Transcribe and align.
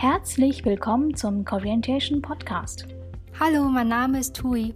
Herzlich 0.00 0.64
willkommen 0.64 1.16
zum 1.16 1.44
Corientation 1.44 2.22
Podcast. 2.22 2.86
Hallo, 3.40 3.64
mein 3.64 3.88
Name 3.88 4.20
ist 4.20 4.36
Tui. 4.36 4.72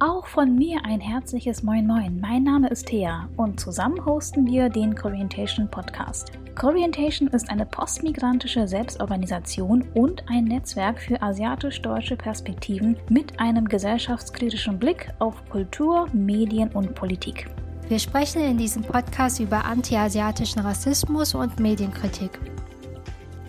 Auch 0.00 0.26
von 0.28 0.54
mir 0.56 0.82
ein 0.86 0.98
herzliches 0.98 1.62
Moin 1.62 1.86
Moin. 1.86 2.18
Mein 2.18 2.42
Name 2.42 2.70
ist 2.70 2.86
Thea 2.86 3.28
und 3.36 3.60
zusammen 3.60 4.02
hosten 4.06 4.46
wir 4.46 4.70
den 4.70 4.94
Corientation 4.94 5.70
Podcast. 5.70 6.32
Corientation 6.54 7.28
ist 7.28 7.50
eine 7.50 7.66
postmigrantische 7.66 8.66
Selbstorganisation 8.66 9.84
und 9.92 10.26
ein 10.26 10.44
Netzwerk 10.44 10.98
für 10.98 11.20
asiatisch-deutsche 11.20 12.16
Perspektiven 12.16 12.96
mit 13.10 13.38
einem 13.38 13.68
gesellschaftskritischen 13.68 14.78
Blick 14.78 15.12
auf 15.18 15.34
Kultur, 15.50 16.08
Medien 16.14 16.70
und 16.70 16.94
Politik. 16.94 17.50
Wir 17.88 17.98
sprechen 17.98 18.40
in 18.40 18.56
diesem 18.56 18.84
Podcast 18.84 19.38
über 19.38 19.66
antiasiatischen 19.66 20.62
Rassismus 20.62 21.34
und 21.34 21.60
Medienkritik. 21.60 22.40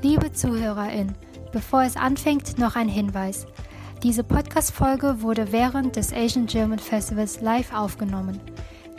Liebe 0.03 0.33
ZuhörerInnen, 0.33 1.15
bevor 1.53 1.83
es 1.83 1.95
anfängt, 1.95 2.57
noch 2.59 2.75
ein 2.75 2.89
Hinweis. 2.89 3.47
Diese 4.03 4.25
Podcast-Folge 4.25 5.21
wurde 5.21 5.53
während 5.53 5.95
des 5.95 6.11
Asian 6.11 6.45
German 6.45 6.77
Festivals 6.77 7.39
live 7.39 7.73
aufgenommen. 7.73 8.41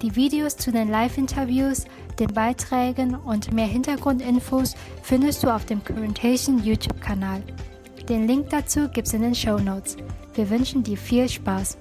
Die 0.00 0.16
Videos 0.16 0.56
zu 0.56 0.72
den 0.72 0.88
Live-Interviews, 0.88 1.84
den 2.18 2.32
Beiträgen 2.32 3.16
und 3.16 3.52
mehr 3.52 3.66
Hintergrundinfos 3.66 4.76
findest 5.02 5.42
du 5.42 5.54
auf 5.54 5.66
dem 5.66 5.84
Currentation 5.84 6.64
YouTube-Kanal. 6.64 7.42
Den 8.08 8.26
Link 8.26 8.48
dazu 8.48 8.88
gibt's 8.88 9.12
in 9.12 9.20
den 9.20 9.34
Show 9.34 9.58
Notes. 9.58 9.98
Wir 10.32 10.48
wünschen 10.48 10.82
dir 10.82 10.96
viel 10.96 11.28
Spaß. 11.28 11.76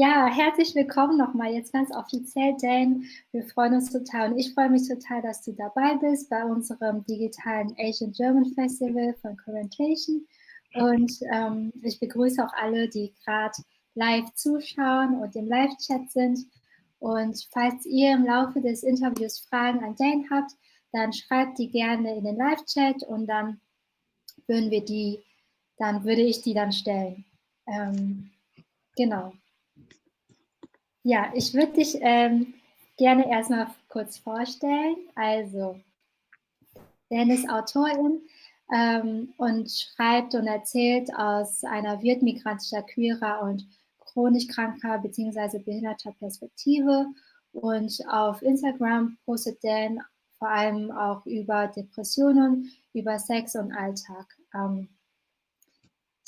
Ja, 0.00 0.28
herzlich 0.28 0.76
willkommen 0.76 1.18
nochmal 1.18 1.52
jetzt 1.52 1.72
ganz 1.72 1.90
offiziell, 1.90 2.56
Dane. 2.62 3.02
Wir 3.32 3.42
freuen 3.42 3.74
uns 3.74 3.90
total 3.90 4.30
und 4.30 4.38
ich 4.38 4.54
freue 4.54 4.70
mich 4.70 4.86
total, 4.86 5.22
dass 5.22 5.42
du 5.42 5.50
dabei 5.54 5.96
bist 5.96 6.30
bei 6.30 6.44
unserem 6.44 7.04
digitalen 7.06 7.74
Asian 7.80 8.12
German 8.12 8.46
Festival 8.54 9.16
von 9.20 9.36
Currentation. 9.36 10.24
Und 10.74 11.12
ähm, 11.32 11.72
ich 11.82 11.98
begrüße 11.98 12.40
auch 12.46 12.52
alle, 12.52 12.88
die 12.88 13.12
gerade 13.24 13.60
live 13.96 14.32
zuschauen 14.34 15.20
und 15.20 15.34
im 15.34 15.48
Live-Chat 15.48 16.08
sind. 16.12 16.46
Und 17.00 17.48
falls 17.50 17.84
ihr 17.84 18.12
im 18.12 18.24
Laufe 18.24 18.60
des 18.60 18.84
Interviews 18.84 19.40
Fragen 19.48 19.82
an 19.82 19.96
Dane 19.96 20.26
habt, 20.30 20.52
dann 20.92 21.12
schreibt 21.12 21.58
die 21.58 21.72
gerne 21.72 22.14
in 22.14 22.22
den 22.22 22.36
Live-Chat 22.36 23.02
und 23.02 23.26
dann 23.26 23.60
würden 24.46 24.70
wir 24.70 24.84
die, 24.84 25.24
dann 25.76 26.04
würde 26.04 26.22
ich 26.22 26.40
die 26.42 26.54
dann 26.54 26.70
stellen. 26.70 27.24
Ähm, 27.66 28.30
genau. 28.94 29.32
Ja, 31.08 31.32
ich 31.32 31.54
würde 31.54 31.72
dich 31.72 31.96
ähm, 32.02 32.52
gerne 32.98 33.30
erstmal 33.30 33.68
kurz 33.88 34.18
vorstellen. 34.18 34.94
Also, 35.14 35.80
Dan 37.08 37.30
ist 37.30 37.48
Autorin 37.48 38.20
ähm, 38.70 39.32
und 39.38 39.70
schreibt 39.70 40.34
und 40.34 40.46
erzählt 40.46 41.08
aus 41.16 41.64
einer 41.64 42.02
wirtmigrantischer, 42.02 42.82
queerer 42.82 43.40
und 43.40 43.66
chronisch 44.00 44.48
kranker 44.48 44.98
bzw. 44.98 45.60
behinderter 45.60 46.12
Perspektive. 46.12 47.06
Und 47.52 48.02
auf 48.10 48.42
Instagram 48.42 49.16
postet 49.24 49.64
Dan 49.64 50.02
vor 50.38 50.50
allem 50.50 50.90
auch 50.90 51.24
über 51.24 51.68
Depressionen, 51.68 52.70
über 52.92 53.18
Sex 53.18 53.56
und 53.56 53.72
Alltag. 53.72 54.26
Ähm, 54.52 54.90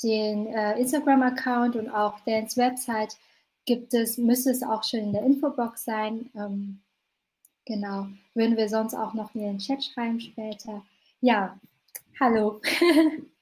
den 0.01 0.47
äh, 0.47 0.79
Instagram-Account 0.79 1.75
und 1.75 1.87
auch 1.87 2.19
Dans 2.21 2.57
Website 2.57 3.15
gibt 3.65 3.93
es, 3.93 4.17
müsste 4.17 4.51
es 4.51 4.63
auch 4.63 4.83
schon 4.83 4.99
in 5.01 5.13
der 5.13 5.23
Infobox 5.23 5.85
sein. 5.85 6.29
Ähm, 6.35 6.81
genau, 7.65 8.07
würden 8.33 8.57
wir 8.57 8.69
sonst 8.69 8.95
auch 8.95 9.13
noch 9.13 9.33
in 9.35 9.41
den 9.41 9.57
Chat 9.59 9.83
schreiben 9.83 10.19
später. 10.19 10.83
Ja, 11.21 11.59
hallo. 12.19 12.61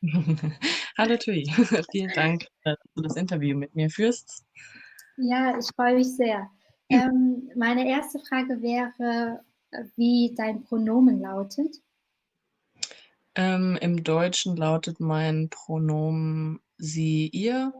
hallo 0.97 1.17
Tui, 1.17 1.45
vielen 1.91 2.11
Dank, 2.13 2.47
dass 2.63 2.77
du 2.95 3.01
das 3.01 3.15
Interview 3.15 3.57
mit 3.57 3.75
mir 3.75 3.89
führst. 3.89 4.45
Ja, 5.17 5.57
ich 5.57 5.67
freue 5.75 5.95
mich 5.95 6.15
sehr. 6.15 6.49
Ähm, 6.91 7.51
meine 7.55 7.87
erste 7.87 8.17
Frage 8.17 8.63
wäre, 8.63 9.45
wie 9.95 10.33
dein 10.35 10.63
Pronomen 10.63 11.21
lautet. 11.21 11.75
Ähm, 13.35 13.77
Im 13.79 14.03
Deutschen 14.03 14.57
lautet 14.57 14.99
mein 14.99 15.49
Pronomen 15.51 16.61
sie, 16.77 17.27
ihr 17.27 17.73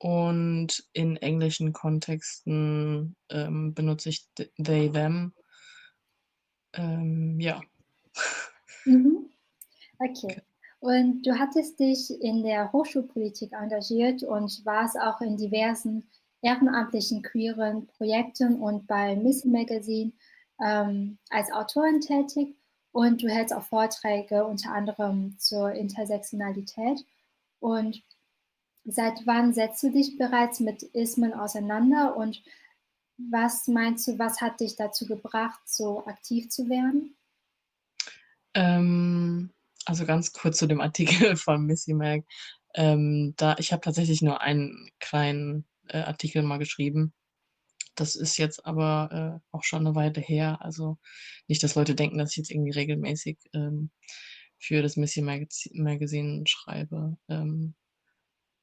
und 0.00 0.82
in 0.94 1.18
englischen 1.18 1.74
Kontexten 1.74 3.16
ähm, 3.28 3.74
benutze 3.74 4.08
ich 4.08 4.26
they, 4.56 4.90
them. 4.90 5.34
Ähm, 6.72 7.38
ja. 7.38 7.60
Mhm. 8.84 9.26
Okay. 10.02 10.40
Und 10.78 11.26
du 11.26 11.38
hattest 11.38 11.78
dich 11.78 12.10
in 12.22 12.42
der 12.42 12.72
Hochschulpolitik 12.72 13.52
engagiert 13.52 14.22
und 14.22 14.64
warst 14.64 14.98
auch 14.98 15.20
in 15.20 15.36
diversen 15.36 16.08
ehrenamtlichen 16.40 17.22
queeren 17.22 17.86
Projekten 17.86 18.58
und 18.62 18.86
bei 18.86 19.14
Miss 19.14 19.44
Magazine 19.44 20.12
ähm, 20.58 21.18
als 21.28 21.52
Autorin 21.52 22.00
tätig. 22.00 22.56
Und 22.92 23.22
du 23.22 23.28
hältst 23.28 23.54
auch 23.54 23.62
Vorträge 23.62 24.46
unter 24.46 24.72
anderem 24.72 25.38
zur 25.38 25.70
Intersektionalität. 25.72 27.04
Und 27.58 28.02
Seit 28.84 29.26
wann 29.26 29.52
setzt 29.52 29.82
du 29.82 29.90
dich 29.90 30.16
bereits 30.16 30.60
mit 30.60 30.82
Ismen 30.82 31.34
auseinander 31.34 32.16
und 32.16 32.42
was 33.30 33.68
meinst 33.68 34.08
du, 34.08 34.18
was 34.18 34.40
hat 34.40 34.60
dich 34.60 34.76
dazu 34.76 35.06
gebracht, 35.06 35.60
so 35.66 36.06
aktiv 36.06 36.48
zu 36.48 36.68
werden? 36.68 37.16
Ähm, 38.54 39.52
also 39.84 40.06
ganz 40.06 40.32
kurz 40.32 40.58
zu 40.58 40.66
dem 40.66 40.80
Artikel 40.80 41.36
von 41.36 41.66
Missy 41.66 41.92
Mag. 41.92 42.24
Ähm, 42.74 43.34
da, 43.36 43.56
ich 43.58 43.72
habe 43.72 43.82
tatsächlich 43.82 44.22
nur 44.22 44.40
einen 44.40 44.90
kleinen 45.00 45.66
äh, 45.88 45.98
Artikel 45.98 46.42
mal 46.42 46.58
geschrieben. 46.58 47.12
Das 47.96 48.16
ist 48.16 48.38
jetzt 48.38 48.64
aber 48.64 49.42
äh, 49.42 49.56
auch 49.56 49.64
schon 49.64 49.86
eine 49.86 49.94
Weile 49.94 50.20
her. 50.20 50.58
Also 50.60 50.98
nicht, 51.48 51.62
dass 51.62 51.74
Leute 51.74 51.94
denken, 51.94 52.18
dass 52.18 52.30
ich 52.30 52.36
jetzt 52.38 52.50
irgendwie 52.50 52.70
regelmäßig 52.70 53.38
ähm, 53.52 53.90
für 54.58 54.82
das 54.82 54.96
Missy 54.96 55.22
Magazine 55.22 56.44
schreibe. 56.46 57.16
Ähm, 57.28 57.74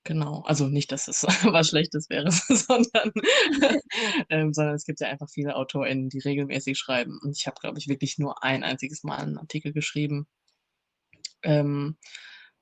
Genau, 0.07 0.41
also 0.45 0.69
nicht, 0.69 0.93
dass 0.93 1.09
es 1.09 1.23
was 1.53 1.67
Schlechtes 1.67 2.09
wäre, 2.09 2.31
sondern, 2.31 3.11
ähm, 4.29 4.53
sondern 4.53 4.75
es 4.75 4.85
gibt 4.85 5.01
ja 5.01 5.09
einfach 5.09 5.29
viele 5.29 5.57
AutorInnen, 5.57 6.07
die 6.07 6.19
regelmäßig 6.19 6.77
schreiben. 6.77 7.19
Und 7.21 7.37
ich 7.37 7.45
habe, 7.45 7.59
glaube 7.59 7.77
ich, 7.77 7.89
wirklich 7.89 8.17
nur 8.17 8.41
ein 8.41 8.63
einziges 8.63 9.03
Mal 9.03 9.17
einen 9.17 9.37
Artikel 9.37 9.73
geschrieben, 9.73 10.25
ähm, 11.43 11.97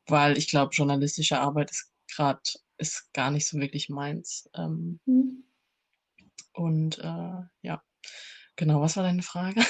weil 0.07 0.39
ich 0.39 0.47
glaube, 0.47 0.73
journalistische 0.73 1.39
Arbeit 1.39 1.69
ist 1.69 1.91
gerade 2.07 2.41
ist 2.79 3.13
gar 3.13 3.29
nicht 3.29 3.47
so 3.47 3.59
wirklich 3.59 3.89
meins. 3.89 4.49
Ähm, 4.55 4.99
mhm. 5.05 5.43
Und 6.51 6.97
äh, 6.97 7.43
ja, 7.61 7.83
genau, 8.55 8.81
was 8.81 8.97
war 8.97 9.03
deine 9.03 9.21
Frage? 9.21 9.61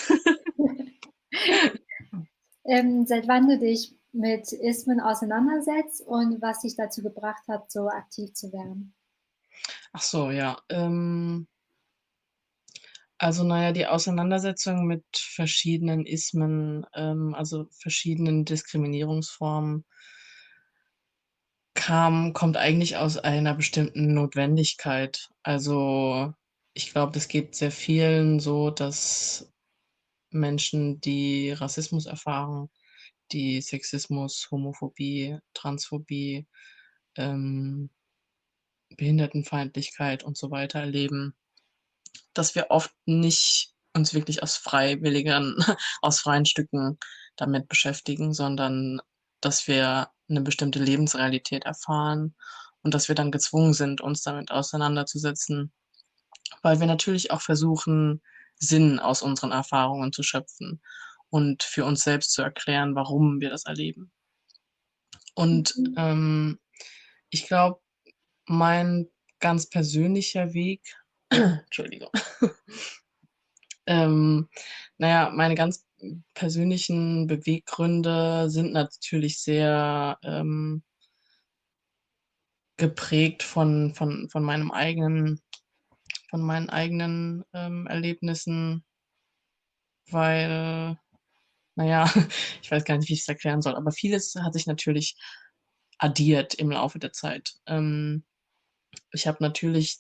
ähm, 2.64 3.06
seit 3.06 3.28
wann 3.28 3.50
du 3.50 3.60
dich 3.60 3.94
mit 4.16 4.52
Ismen 4.52 5.00
auseinandersetzt 5.00 6.02
und 6.02 6.42
was 6.42 6.62
dich 6.62 6.76
dazu 6.76 7.04
gebracht 7.04 7.44
hat, 7.48 7.72
so 7.72 7.90
aktiv 7.90 8.34
zu 8.34 8.52
werden. 8.52 8.96
Ach 9.94 10.02
so, 10.02 10.32
ja. 10.32 10.58
Ähm, 10.70 11.48
also 13.18 13.44
naja, 13.44 13.72
die 13.72 13.88
Auseinandersetzung 13.88 14.86
mit 14.86 15.06
verschiedenen 15.14 16.06
Ismen, 16.06 16.86
ähm, 16.94 17.34
also 17.34 17.68
verschiedenen 17.72 18.46
Diskriminierungsformen, 18.46 19.86
kam, 21.76 22.34
kommt 22.34 22.58
eigentlich 22.58 22.98
aus 22.98 23.18
einer 23.18 23.54
bestimmten 23.54 24.14
Notwendigkeit. 24.14 25.30
Also 25.44 26.34
ich 26.74 26.92
glaube, 26.92 27.12
das 27.14 27.28
geht 27.28 27.56
sehr 27.56 27.72
vielen 27.72 28.40
so, 28.40 28.70
dass 28.70 29.52
Menschen, 30.30 31.00
die 31.02 31.52
Rassismus 31.52 32.06
erfahren, 32.06 32.70
die 33.32 33.62
Sexismus, 33.62 34.48
Homophobie, 34.52 35.38
Transphobie, 35.54 36.48
ähm, 37.18 37.90
Behindertenfeindlichkeit 38.98 40.24
und 40.24 40.38
so 40.38 40.52
weiter 40.52 40.80
erleben, 40.80 41.36
dass 42.34 42.56
wir 42.56 42.68
oft 42.70 42.94
nicht 43.06 43.74
uns 43.94 44.14
wirklich 44.14 44.44
aus 44.44 44.58
freiwilligen, 44.58 45.58
aus 46.02 46.20
freien 46.20 46.46
Stücken 46.46 46.98
damit 47.36 47.68
beschäftigen, 47.68 48.34
sondern 48.34 49.02
dass 49.42 49.68
wir 49.68 50.10
eine 50.30 50.42
bestimmte 50.42 50.80
Lebensrealität 50.80 51.66
erfahren 51.66 52.36
und 52.84 52.94
dass 52.94 53.08
wir 53.08 53.16
dann 53.16 53.32
gezwungen 53.32 53.74
sind, 53.74 54.02
uns 54.02 54.22
damit 54.24 54.52
auseinanderzusetzen, 54.52 55.72
weil 56.62 56.80
wir 56.80 56.88
natürlich 56.88 57.32
auch 57.32 57.42
versuchen, 57.42 58.22
Sinn 58.58 59.00
aus 59.00 59.22
unseren 59.22 59.52
Erfahrungen 59.52 60.14
zu 60.14 60.24
schöpfen 60.24 60.82
und 61.36 61.64
für 61.64 61.86
uns 61.86 62.04
selbst 62.04 62.32
zu 62.32 62.42
erklären, 62.42 62.96
warum 62.96 63.42
wir 63.42 63.50
das 63.50 63.66
erleben. 63.66 64.12
Und 65.36 65.76
mhm. 65.78 65.96
ähm, 65.98 66.60
ich 67.30 67.48
glaube, 67.48 67.82
mein 68.48 69.08
ganz 69.40 69.70
persönlicher 69.70 70.54
Weg, 70.54 70.82
Entschuldigung, 71.30 72.12
Ähm, 73.88 74.50
naja, 74.98 75.30
meine 75.32 75.56
ganz 75.56 75.86
persönlichen 76.34 77.28
Beweggründe 77.28 78.50
sind 78.50 78.74
natürlich 78.74 79.42
sehr 79.42 80.18
ähm, 80.24 80.84
geprägt 82.78 83.44
von, 83.44 83.94
von, 83.94 84.30
von 84.30 84.44
meinem 84.44 84.72
eigenen, 84.72 85.40
von 86.30 86.42
meinen 86.42 86.70
eigenen 86.70 87.44
ähm, 87.54 87.88
Erlebnissen, 87.88 88.84
weil, 90.10 90.98
naja, 91.76 92.12
ich 92.62 92.72
weiß 92.72 92.84
gar 92.86 92.98
nicht, 92.98 93.10
wie 93.10 93.14
ich 93.14 93.22
es 93.22 93.28
erklären 93.28 93.62
soll, 93.62 93.76
aber 93.76 93.92
vieles 93.92 94.36
hat 94.36 94.54
sich 94.54 94.68
natürlich 94.68 95.18
addiert 95.98 96.56
im 96.56 96.72
Laufe 96.72 97.00
der 97.00 97.14
Zeit. 97.14 97.54
Ähm, 97.68 98.26
ich 99.12 99.28
habe 99.28 99.38
natürlich 99.42 100.00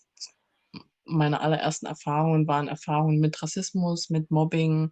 meine 1.05 1.39
allerersten 1.41 1.85
Erfahrungen 1.85 2.47
waren 2.47 2.67
Erfahrungen 2.67 3.19
mit 3.19 3.41
Rassismus, 3.41 4.09
mit 4.09 4.31
Mobbing. 4.31 4.91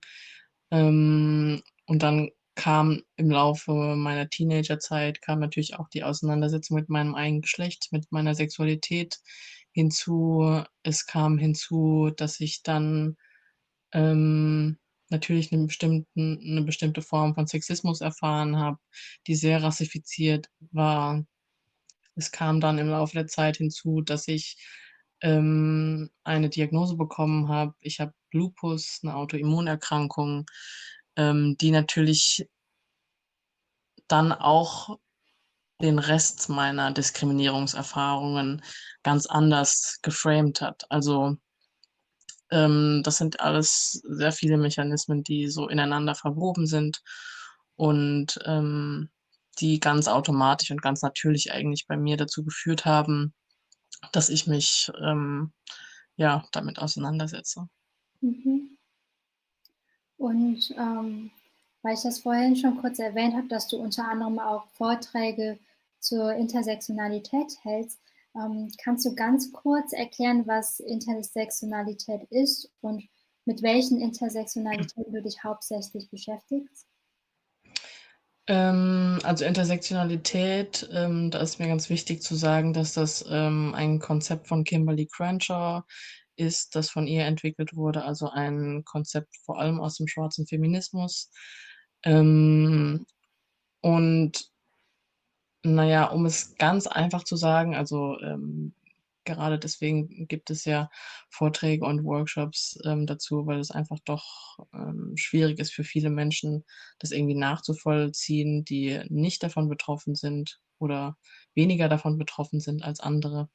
Ähm, 0.71 1.61
und 1.87 2.03
dann 2.03 2.29
kam 2.55 3.01
im 3.15 3.31
Laufe 3.31 3.71
meiner 3.71 4.29
Teenagerzeit 4.29 5.21
kam 5.21 5.39
natürlich 5.39 5.75
auch 5.75 5.89
die 5.89 6.03
Auseinandersetzung 6.03 6.75
mit 6.75 6.89
meinem 6.89 7.15
eigenen 7.15 7.41
Geschlecht, 7.41 7.87
mit 7.91 8.11
meiner 8.11 8.35
Sexualität 8.35 9.19
hinzu. 9.71 10.63
Es 10.83 11.05
kam 11.07 11.37
hinzu, 11.39 12.11
dass 12.15 12.39
ich 12.39 12.61
dann 12.63 13.17
ähm, 13.91 14.77
natürlich 15.13 15.53
eine, 15.53 15.67
bestimmten, 15.67 16.39
eine 16.45 16.63
bestimmte 16.63 17.01
Form 17.01 17.35
von 17.35 17.47
Sexismus 17.47 18.01
erfahren 18.01 18.57
habe, 18.57 18.77
die 19.27 19.35
sehr 19.35 19.63
rassifiziert 19.63 20.49
war. 20.71 21.25
Es 22.15 22.31
kam 22.31 22.59
dann 22.59 22.77
im 22.77 22.89
Laufe 22.89 23.13
der 23.13 23.27
Zeit 23.27 23.57
hinzu, 23.57 24.01
dass 24.01 24.27
ich 24.27 24.57
ähm, 25.21 26.09
eine 26.23 26.49
Diagnose 26.49 26.97
bekommen 26.97 27.47
habe. 27.47 27.73
Ich 27.79 27.99
habe 28.01 28.13
Lupus, 28.33 28.99
eine 29.03 29.15
Autoimmunerkrankung, 29.15 30.45
ähm, 31.15 31.55
die 31.59 31.71
natürlich 31.71 32.47
dann 34.07 34.33
auch 34.33 34.99
den 35.81 35.99
Rest 35.99 36.49
meiner 36.49 36.91
Diskriminierungserfahrungen 36.91 38.63
ganz 39.03 39.25
anders 39.25 39.99
geframed 40.01 40.61
hat. 40.61 40.85
Also 40.89 41.37
das 43.03 43.17
sind 43.17 43.39
alles 43.39 44.01
sehr 44.03 44.31
viele 44.31 44.57
Mechanismen, 44.57 45.23
die 45.23 45.47
so 45.49 45.67
ineinander 45.67 46.15
verwoben 46.15 46.67
sind 46.67 47.01
und 47.75 48.39
ähm, 48.45 49.09
die 49.59 49.79
ganz 49.79 50.07
automatisch 50.07 50.71
und 50.71 50.81
ganz 50.81 51.01
natürlich 51.01 51.51
eigentlich 51.51 51.87
bei 51.87 51.97
mir 51.97 52.17
dazu 52.17 52.43
geführt 52.43 52.85
haben, 52.85 53.33
dass 54.11 54.29
ich 54.29 54.47
mich 54.47 54.91
ähm, 55.01 55.53
ja 56.15 56.45
damit 56.51 56.79
auseinandersetze. 56.79 57.67
Mhm. 58.21 58.77
Und 60.17 60.71
ähm, 60.77 61.31
weil 61.81 61.95
ich 61.95 62.01
das 62.01 62.19
vorhin 62.19 62.55
schon 62.55 62.77
kurz 62.79 62.99
erwähnt 62.99 63.35
habe, 63.35 63.47
dass 63.47 63.67
du 63.67 63.77
unter 63.77 64.07
anderem 64.07 64.39
auch 64.39 64.67
Vorträge 64.69 65.59
zur 65.99 66.33
Intersektionalität 66.33 67.57
hältst, 67.63 67.99
ähm, 68.35 68.71
kannst 68.81 69.05
du 69.05 69.15
ganz 69.15 69.51
kurz 69.51 69.93
erklären, 69.93 70.47
was 70.47 70.79
Intersektionalität 70.79 72.23
ist 72.29 72.71
und 72.81 73.03
mit 73.45 73.61
welchen 73.61 73.99
Intersektionalitäten 73.99 75.13
du 75.13 75.21
dich 75.21 75.43
hauptsächlich 75.43 76.09
beschäftigst? 76.09 76.87
Ähm, 78.47 79.19
also 79.23 79.45
Intersektionalität, 79.45 80.89
ähm, 80.91 81.31
da 81.31 81.39
ist 81.39 81.59
mir 81.59 81.67
ganz 81.67 81.89
wichtig 81.89 82.21
zu 82.21 82.35
sagen, 82.35 82.73
dass 82.73 82.93
das 82.93 83.25
ähm, 83.29 83.73
ein 83.73 83.99
Konzept 83.99 84.47
von 84.47 84.63
Kimberly 84.63 85.07
Crenshaw 85.07 85.83
ist, 86.35 86.75
das 86.75 86.89
von 86.89 87.07
ihr 87.07 87.25
entwickelt 87.25 87.75
wurde, 87.75 88.03
also 88.03 88.29
ein 88.29 88.83
Konzept 88.83 89.37
vor 89.45 89.59
allem 89.59 89.79
aus 89.79 89.95
dem 89.95 90.07
schwarzen 90.07 90.45
Feminismus. 90.45 91.31
Ähm, 92.03 93.05
naja, 95.63 96.05
um 96.05 96.25
es 96.25 96.55
ganz 96.57 96.87
einfach 96.87 97.23
zu 97.23 97.35
sagen, 97.35 97.75
also 97.75 98.19
ähm, 98.21 98.73
gerade 99.25 99.57
deswegen 99.57 100.27
gibt 100.27 100.49
es 100.49 100.65
ja 100.65 100.89
Vorträge 101.29 101.85
und 101.85 102.03
Workshops 102.03 102.77
ähm, 102.85 103.05
dazu, 103.05 103.45
weil 103.45 103.59
es 103.59 103.71
einfach 103.71 103.99
doch 104.05 104.57
ähm, 104.73 105.13
schwierig 105.15 105.59
ist 105.59 105.73
für 105.73 105.83
viele 105.83 106.09
Menschen, 106.09 106.65
das 106.99 107.11
irgendwie 107.11 107.35
nachzuvollziehen, 107.35 108.65
die 108.65 109.01
nicht 109.09 109.43
davon 109.43 109.69
betroffen 109.69 110.15
sind 110.15 110.59
oder 110.79 111.17
weniger 111.55 111.89
davon 111.89 112.17
betroffen 112.17 112.59
sind 112.59 112.83
als 112.83 112.99
andere. 112.99 113.49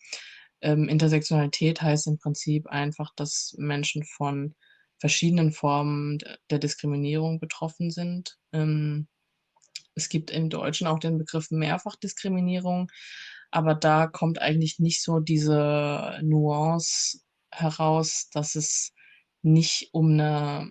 Ähm, 0.61 0.89
Intersektionalität 0.89 1.83
heißt 1.83 2.07
im 2.07 2.19
Prinzip 2.19 2.67
einfach, 2.69 3.13
dass 3.15 3.55
Menschen 3.59 4.05
von 4.05 4.55
verschiedenen 4.99 5.53
Formen 5.53 6.19
der 6.51 6.59
Diskriminierung 6.59 7.39
betroffen 7.39 7.91
sind. 7.91 8.39
Ähm, 8.53 9.07
es 9.99 10.09
gibt 10.09 10.31
im 10.31 10.49
Deutschen 10.49 10.87
auch 10.87 10.99
den 10.99 11.19
Begriff 11.19 11.51
Mehrfachdiskriminierung, 11.51 12.91
aber 13.51 13.75
da 13.75 14.07
kommt 14.07 14.41
eigentlich 14.41 14.79
nicht 14.79 15.03
so 15.03 15.21
diese 15.21 16.19
Nuance 16.23 17.21
heraus, 17.51 18.29
dass 18.33 18.55
es 18.55 18.93
nicht 19.43 19.91
um 19.93 20.13
eine, 20.13 20.71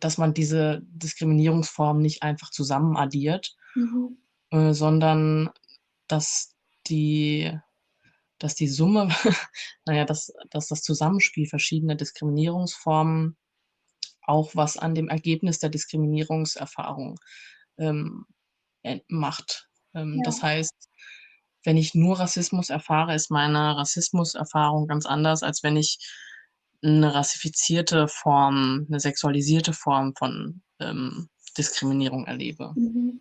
dass 0.00 0.18
man 0.18 0.34
diese 0.34 0.82
Diskriminierungsform 0.84 2.00
nicht 2.00 2.22
einfach 2.22 2.50
zusammen 2.50 2.96
addiert, 2.96 3.54
mhm. 3.74 4.18
äh, 4.50 4.72
sondern 4.72 5.50
dass 6.08 6.54
die, 6.86 7.52
dass 8.38 8.54
die 8.54 8.68
Summe, 8.68 9.08
naja, 9.84 10.04
dass, 10.04 10.32
dass 10.50 10.68
das 10.68 10.82
Zusammenspiel 10.82 11.46
verschiedener 11.46 11.94
Diskriminierungsformen 11.94 13.36
auch 14.22 14.50
was 14.54 14.76
an 14.76 14.94
dem 14.94 15.08
Ergebnis 15.08 15.60
der 15.60 15.70
Diskriminierungserfahrung 15.70 17.18
ähm, 17.78 18.26
macht. 19.08 19.68
Ähm, 19.94 20.16
ja. 20.16 20.22
Das 20.24 20.42
heißt, 20.42 20.74
wenn 21.64 21.76
ich 21.76 21.94
nur 21.94 22.18
Rassismus 22.18 22.70
erfahre, 22.70 23.14
ist 23.14 23.30
meine 23.30 23.76
Rassismuserfahrung 23.76 24.86
ganz 24.86 25.04
anders, 25.04 25.42
als 25.42 25.62
wenn 25.62 25.76
ich 25.76 25.98
eine 26.82 27.14
rassifizierte 27.14 28.06
Form, 28.08 28.86
eine 28.88 29.00
sexualisierte 29.00 29.72
Form 29.72 30.14
von 30.16 30.62
ähm, 30.78 31.28
Diskriminierung 31.56 32.26
erlebe. 32.26 32.72
Mhm. 32.76 33.20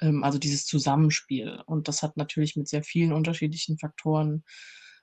Ähm, 0.00 0.24
also 0.24 0.38
dieses 0.38 0.64
Zusammenspiel. 0.66 1.62
Und 1.66 1.88
das 1.88 2.02
hat 2.02 2.16
natürlich 2.16 2.56
mit 2.56 2.68
sehr 2.68 2.82
vielen 2.82 3.12
unterschiedlichen 3.12 3.78
Faktoren 3.78 4.44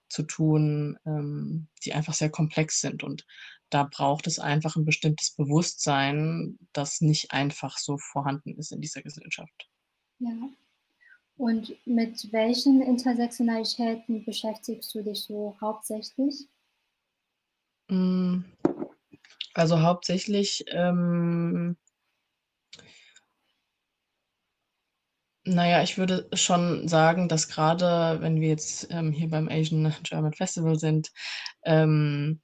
zu 0.09 0.23
tun, 0.23 0.97
ähm, 1.05 1.67
die 1.83 1.93
einfach 1.93 2.13
sehr 2.13 2.29
komplex 2.29 2.79
sind. 2.79 3.03
Und 3.03 3.25
da 3.69 3.83
braucht 3.83 4.27
es 4.27 4.39
einfach 4.39 4.75
ein 4.75 4.85
bestimmtes 4.85 5.35
Bewusstsein, 5.35 6.57
das 6.73 7.01
nicht 7.01 7.31
einfach 7.31 7.77
so 7.77 7.97
vorhanden 7.97 8.57
ist 8.57 8.71
in 8.71 8.81
dieser 8.81 9.01
Gesellschaft. 9.01 9.69
Ja. 10.23 10.49
Und 11.35 11.75
mit 11.85 12.31
welchen 12.31 12.81
Intersektionalitäten 12.81 14.23
beschäftigst 14.23 14.93
du 14.95 15.03
dich 15.03 15.23
so 15.23 15.57
hauptsächlich? 15.59 16.47
Mm, 17.89 18.43
also 19.53 19.81
hauptsächlich, 19.81 20.63
ähm, 20.67 21.75
naja, 25.43 25.83
ich 25.83 25.97
würde 25.97 26.29
schon 26.33 26.87
sagen, 26.87 27.27
dass 27.27 27.49
gerade 27.49 28.21
wenn 28.21 28.39
wir 28.39 28.47
jetzt 28.47 28.87
ähm, 28.91 29.11
hier 29.11 29.29
beim 29.29 29.49
Asian 29.49 29.93
German 30.03 30.33
Festival 30.33 30.79
sind, 30.79 31.11
ähm, 31.63 32.39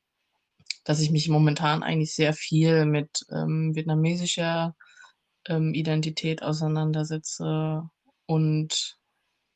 dass 0.84 1.00
ich 1.00 1.12
mich 1.12 1.30
momentan 1.30 1.84
eigentlich 1.84 2.14
sehr 2.14 2.34
viel 2.34 2.86
mit 2.86 3.26
ähm, 3.32 3.74
vietnamesischer 3.74 4.76
ähm, 5.48 5.74
Identität 5.74 6.44
auseinandersetze 6.44 7.90
und 8.26 8.98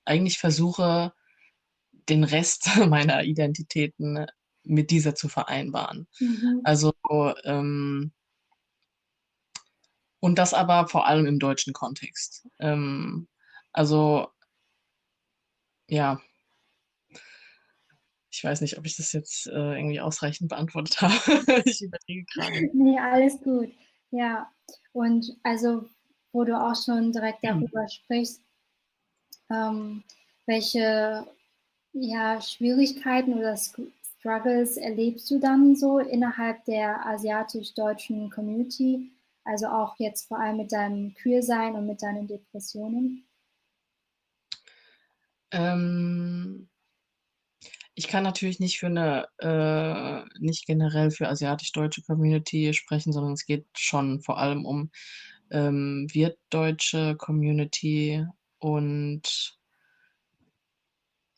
eigentlich 0.06 0.38
versuche, 0.38 1.14
den 2.10 2.24
Rest 2.24 2.70
meiner 2.88 3.24
Identitäten 3.24 4.26
mit 4.64 4.92
dieser 4.92 5.16
zu 5.16 5.30
vereinbaren. 5.30 6.08
Mhm. 6.20 6.62
Also, 6.64 6.94
ähm, 7.44 8.12
und 10.20 10.40
das 10.40 10.54
aber 10.54 10.88
vor 10.88 11.06
allem 11.06 11.26
im 11.26 11.40
deutschen 11.40 11.74
Kontext. 11.74 12.48
Ähm, 12.60 13.28
also, 13.74 14.30
ja, 15.90 16.22
ich 18.32 18.44
weiß 18.44 18.62
nicht, 18.62 18.78
ob 18.78 18.86
ich 18.86 18.96
das 18.96 19.12
jetzt 19.14 19.48
äh, 19.48 19.52
irgendwie 19.78 20.00
ausreichend 20.02 20.50
beantwortet 20.50 21.02
habe. 21.02 21.14
ich 21.66 21.82
überlege 21.82 22.26
gerade. 22.34 22.70
Nee, 22.74 22.98
alles 23.00 23.40
gut. 23.42 23.72
Ja, 24.12 24.52
und 24.94 25.38
also, 25.44 25.86
wo 26.32 26.44
du 26.44 26.60
auch 26.60 26.76
schon 26.76 27.12
direkt 27.12 27.44
mhm. 27.44 27.48
darüber 27.48 27.88
sprichst, 27.88 28.42
ähm, 29.50 30.04
welche 30.46 31.28
ja, 31.94 32.42
Schwierigkeiten 32.42 33.34
oder 33.34 33.56
Struggles 33.56 34.78
erlebst 34.78 35.30
du 35.30 35.40
dann 35.40 35.76
so 35.76 36.00
innerhalb 36.00 36.64
der 36.66 37.06
asiatisch-deutschen 37.06 38.30
Community? 38.30 39.12
Also 39.46 39.68
auch 39.68 39.96
jetzt 40.00 40.28
vor 40.28 40.40
allem 40.40 40.58
mit 40.58 40.72
deinem 40.72 41.14
Queersein 41.16 41.76
und 41.76 41.86
mit 41.86 42.02
deinen 42.02 42.28
Depressionen? 42.28 43.26
Ähm, 45.52 46.68
Ich 47.98 48.08
kann 48.08 48.24
natürlich 48.24 48.60
nicht 48.60 48.80
für 48.80 48.90
'ne 48.90 49.28
äh, 49.38 50.24
nicht 50.40 50.66
generell 50.66 51.12
für 51.12 51.28
asiatisch-deutsche 51.30 52.02
Community 52.02 52.74
sprechen, 52.74 53.14
sondern 53.14 53.34
es 53.34 53.46
geht 53.46 53.68
schon 53.78 54.22
vor 54.22 54.40
allem 54.40 54.66
um, 54.66 54.90
ähm, 55.52 56.08
wirtdeutsche 56.12 57.16
Community 57.18 58.26
und 58.60 59.58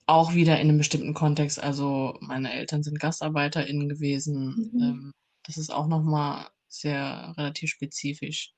auch 0.10 0.36
wieder 0.36 0.60
in 0.60 0.68
'nem 0.68 0.78
bestimmten 0.78 1.14
Kontext. 1.16 1.60
Also, 1.62 2.18
meine 2.22 2.54
Eltern 2.54 2.84
sind 2.84 3.00
GastarbeiterInnen 3.00 3.90
gewesen. 3.90 4.70
Mhm. 4.74 4.82
Ähm, 4.84 5.12
das 5.44 5.58
ist 5.58 5.72
auch 5.72 5.88
noch 5.88 6.04
mal 6.04 6.48
sehr 6.68 7.34
relativ 7.38 7.72
spezifisch. 7.72 8.54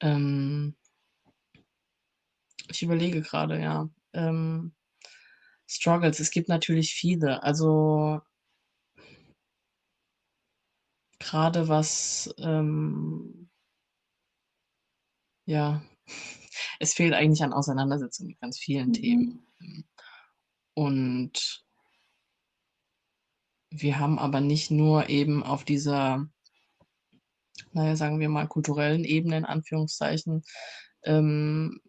Ähm 0.00 0.76
ich 2.70 2.82
überlege 2.82 3.22
grade, 3.22 3.60
ja. 3.60 3.88
Ähm, 4.12 4.72
Struggles, 5.74 6.20
es 6.20 6.30
gibt 6.30 6.48
natürlich 6.48 6.94
viele. 6.94 7.42
Also 7.42 8.20
grade 11.20 11.68
was, 11.68 12.28
ähm 12.38 13.48
ja, 15.46 15.82
es 16.80 16.94
fehlt 16.94 17.14
eigentlich 17.14 17.42
an 17.42 17.52
Auseinandersetzung 17.52 18.28
mit 18.28 18.40
ganz 18.40 18.58
vielen 18.58 18.92
Themen. 18.92 19.46
Mhm. 19.58 19.66
Ähm, 19.66 19.84
und 20.74 21.64
wir 23.70 23.98
haben 23.98 24.18
aber 24.18 24.40
nicht 24.40 24.70
nur 24.70 25.08
eben 25.08 25.42
auf 25.42 25.64
dieser 25.64 26.28
na 27.72 27.86
ja, 27.88 27.96
sagen 27.96 28.20
wir 28.20 28.28
mal, 28.28 28.46
kulturellen 28.48 29.04
Ebene 29.04 29.38
in 29.38 29.44
Anführungszeichen, 29.44 30.42
ähm, 31.04 31.80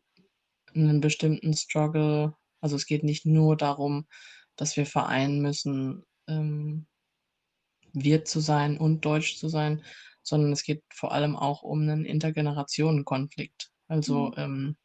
'nen 0.73 1.01
bestimmten 1.01 1.53
Struggle. 1.55 2.35
Also, 2.63 2.77
es 2.77 2.85
geht 2.87 3.03
nicht 3.03 3.25
nur 3.25 3.57
darum, 3.57 4.07
dass 4.55 4.77
wir 4.77 4.85
vereinen 4.87 5.41
müssen, 5.41 6.03
ähm, 6.27 6.87
Wirt 7.93 8.27
zu 8.27 8.39
sein 8.39 8.77
und 8.77 9.05
deutsch 9.05 9.37
zu 9.37 9.47
sein, 9.49 9.83
sondern 10.23 10.51
es 10.51 10.63
geht 10.63 10.83
vor 10.93 11.11
allem 11.11 11.35
auch 11.35 11.61
um 11.63 11.85
'nen 11.85 12.05
Intergenerationenkonflikt. 12.05 13.71
Also, 13.87 14.29
Mhm. 14.29 14.33
ähm, 14.37 14.77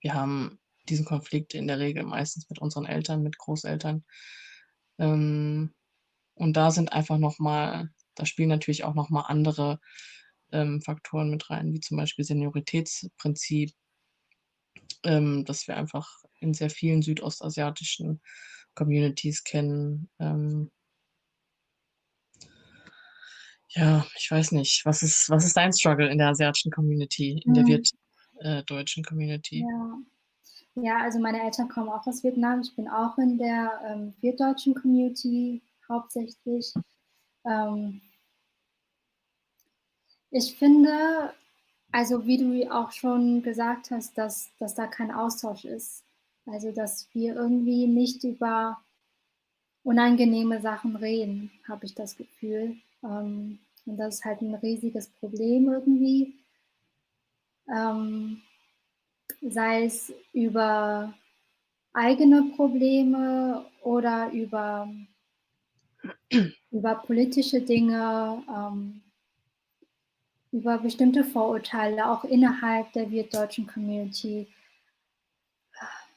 wir 0.00 0.14
haben 0.14 0.60
diesen 0.88 1.04
Konflikt 1.06 1.54
in 1.54 1.68
der 1.68 1.78
Regel 1.80 2.04
meistens 2.04 2.48
mit 2.50 2.60
unseren 2.60 2.86
Eltern, 2.86 3.22
mit 3.22 3.38
Großeltern. 3.38 4.04
Ähm, 4.98 5.74
und 6.36 6.56
da 6.56 6.70
sind 6.72 6.92
einfach 6.92 7.18
noch 7.18 7.38
mal 7.40 7.90
da 8.16 8.26
spielen 8.26 8.48
natürlich 8.50 8.84
auch 8.84 8.94
noch 8.94 9.10
mal 9.10 9.22
andere, 9.22 9.80
ähm, 10.52 10.82
Faktoren 10.82 11.30
mit 11.30 11.50
rein, 11.50 11.72
wie 11.74 11.80
zum 11.80 11.96
Beispiel 11.98 12.24
Senioritätsprinzip 12.26 13.72
ähm, 15.04 15.44
das 15.44 15.66
wir 15.68 15.76
einfach 15.76 16.08
in 16.40 16.54
sehr 16.54 16.70
vielen 16.70 17.02
südostasiatischen 17.02 18.20
Communities 18.74 19.44
kennen. 19.44 20.08
Ähm 20.18 20.70
ja, 23.70 24.06
ich 24.16 24.30
weiß 24.30 24.52
nicht. 24.52 24.84
Was 24.84 25.02
ist 25.02 25.28
was 25.30 25.44
ist 25.44 25.56
dein 25.56 25.72
Struggle 25.72 26.08
in 26.10 26.18
der 26.18 26.28
asiatischen 26.28 26.70
Community, 26.70 27.42
in 27.44 27.54
der 27.54 27.64
Mhm. 27.64 27.66
virt 27.66 27.90
äh, 28.40 28.62
deutschen 28.64 29.04
Community? 29.04 29.66
Ja. 29.68 29.98
Ja, 30.80 30.98
also 31.02 31.18
meine 31.18 31.42
Eltern 31.42 31.68
kommen 31.68 31.88
auch 31.88 32.06
aus 32.06 32.22
Vietnam. 32.22 32.60
Ich 32.60 32.74
bin 32.76 32.88
auch 32.88 33.18
in 33.18 33.36
der, 33.38 33.80
ähm, 33.84 34.14
wirtdeutschen 34.20 34.74
Community 34.74 35.60
hauptsächlich. 35.88 36.72
Ähm 37.44 38.00
ich 40.30 40.56
finde 40.56 41.32
also, 41.92 42.26
wie 42.26 42.38
du 42.38 42.70
auch 42.72 42.92
schon 42.92 43.42
gesagt 43.42 43.90
hast, 43.90 44.16
dass 44.18 44.50
dass 44.58 44.74
da 44.74 44.86
kein 44.86 45.10
Austausch 45.12 45.64
ist. 45.64 46.04
Also, 46.46 46.72
dass 46.72 47.08
wir 47.14 47.34
irgendwie 47.36 47.86
nicht 47.86 48.24
über 48.24 48.78
unangenehme 49.86 50.60
Sachen 50.60 50.96
reden, 50.96 51.50
habe 51.68 51.86
ich 51.86 51.94
das 51.94 52.16
Gefühl. 52.16 52.76
Ähm, 53.04 53.58
und 53.86 53.96
das 53.96 54.16
ist 54.16 54.24
halt 54.24 54.42
'n 54.42 54.54
riesiges 54.56 55.08
Problem 55.08 55.68
irgendwie. 55.72 56.34
Ähm, 57.68 58.40
sei 59.42 59.84
es 59.86 60.12
über 60.32 61.14
eigene 61.94 62.52
Probleme 62.56 63.66
oder 63.82 64.30
über 64.32 64.88
über 66.72 66.94
politische 66.96 67.60
Dinge, 67.62 68.42
ähm 68.48 69.02
über 70.52 70.78
bestimmte 70.78 71.24
Vorurteile, 71.24 72.08
auch 72.10 72.24
innerhalb 72.24 72.92
der 72.92 73.10
wirtdeutschen 73.10 73.66
Community. 73.66 74.48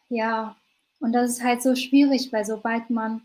Ja, 0.10 0.58
und 1.00 1.14
das 1.14 1.32
ist 1.32 1.44
halt 1.44 1.62
so 1.64 1.74
schwierig, 1.76 2.34
weil 2.34 2.44
sobald 2.46 2.90
man 2.90 3.22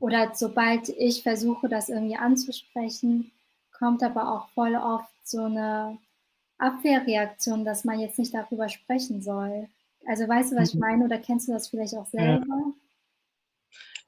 oder 0.00 0.32
sobald 0.34 0.88
ich 0.88 1.22
versuche, 1.22 1.68
das 1.68 1.90
irgendwie 1.90 2.16
anzusprechen, 2.16 3.30
kommt 3.70 4.02
aber 4.02 4.32
auch 4.34 4.48
voll 4.50 4.74
oft 4.74 5.10
so 5.22 5.46
'ne 5.46 5.98
Abwehrreaktion, 6.58 7.64
dass 7.64 7.84
man 7.84 8.00
jetzt 8.00 8.18
nicht 8.18 8.34
darüber 8.34 8.68
sprechen 8.68 9.22
soll. 9.22 9.68
Also, 10.06 10.28
weißt 10.28 10.52
du, 10.52 10.56
was 10.56 10.72
ich 10.74 10.78
Mhm. 10.78 10.80
meine 10.80 11.04
oder 11.06 11.18
kennst 11.18 11.48
du 11.48 11.52
das 11.52 11.68
vielleicht 11.68 11.94
auch 11.96 12.06
Ja. 12.16 12.40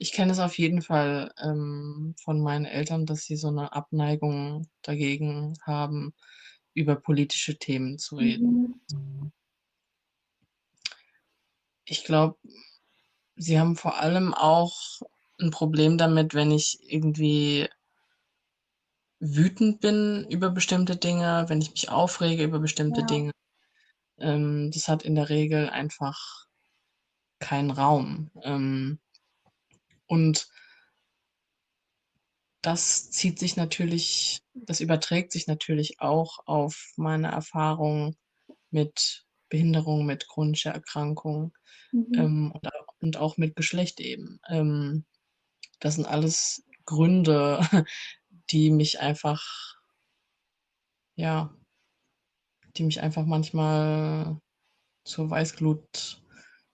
Ich 0.03 0.11
kenne 0.11 0.33
es 0.33 0.41
auf 0.41 0.59
jeden 0.59 0.83
Fall, 0.83 1.33
ähm, 1.41 2.17
von 2.25 2.41
meinen 2.41 2.65
Eltern, 2.65 3.07
dass 3.07 3.23
sie 3.23 3.37
so 3.37 3.53
'ne 3.53 3.73
Abneigung 3.73 4.67
dagegen 4.83 5.57
haben, 5.63 6.13
über 6.75 6.97
politische 6.97 7.57
Themen 7.57 7.99
zu 7.99 8.17
reden. 8.17 8.59
Mhm. 8.59 8.81
Mhm. 8.91 9.33
Ich 11.87 12.05
glaube, 12.05 12.39
sie 13.37 13.61
haben 13.61 13.77
vor 13.77 13.99
allem 14.01 14.35
auch 14.35 14.77
'n 15.41 15.51
Problem 15.53 15.99
damit, 15.99 16.35
wenn 16.35 16.51
ich 16.53 16.79
irgendwie 16.89 17.69
wütend 19.21 19.81
bin 19.81 20.27
über 20.31 20.51
bestimmte 20.51 20.97
Dinge, 20.97 21.45
wenn 21.49 21.61
ich 21.61 21.71
mich 21.71 21.89
aufrege 21.91 22.43
über 22.43 22.59
bestimmte 22.59 23.03
Ja. 23.03 23.07
Dinge. 23.07 23.31
Ähm, 24.19 24.71
das 24.73 24.89
hat 24.89 25.05
in 25.05 25.15
der 25.17 25.31
Regel 25.31 25.71
einfach 25.71 26.47
keinen 27.41 27.71
Raum. 27.73 28.31
Ähm, 28.45 29.01
und 30.13 30.49
das 32.63 33.11
zieht 33.11 33.39
sich 33.39 33.57
natürlich 33.57 34.43
das 34.55 34.81
überträgt 34.81 35.33
sich 35.33 35.47
natürlich 35.47 36.01
auch 36.01 36.41
auf 36.47 36.93
meine 36.97 37.31
Erfahrung 37.31 38.17
mit 38.71 39.27
Behinderung, 39.49 40.07
mit 40.07 40.29
chronischer 40.29 40.73
Erkrankung, 40.73 41.53
Mhm. 41.93 42.15
ähm, 42.15 42.53
und 42.53 42.67
auch 42.75 42.95
und 43.01 43.17
auch 43.17 43.37
mit 43.37 43.57
Geschlecht 43.57 44.01
eben. 44.01 44.41
Ähm, 44.49 45.05
das 45.81 45.97
sind 45.97 46.07
alles 46.07 46.65
Gründe, 46.87 47.61
die 48.51 48.71
mich 48.71 49.01
einfach 49.01 49.43
ja 51.17 51.55
die 52.77 52.85
mich 52.85 53.01
einfach 53.03 53.27
manchmal 53.27 54.39
zur 55.05 55.31
Weißglut 55.31 56.23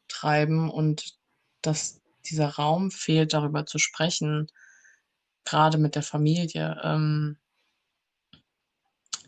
treiben 0.09 0.71
und 0.71 1.19
dass 1.63 2.01
dieser 2.31 2.51
Raum 2.51 2.91
fehlt, 2.91 3.33
darüber 3.33 3.67
zu 3.67 3.79
sprechen, 3.79 4.49
grade 5.45 5.79
mit 5.79 5.95
der 5.95 6.03
Familie, 6.03 6.81
ähm 6.85 7.39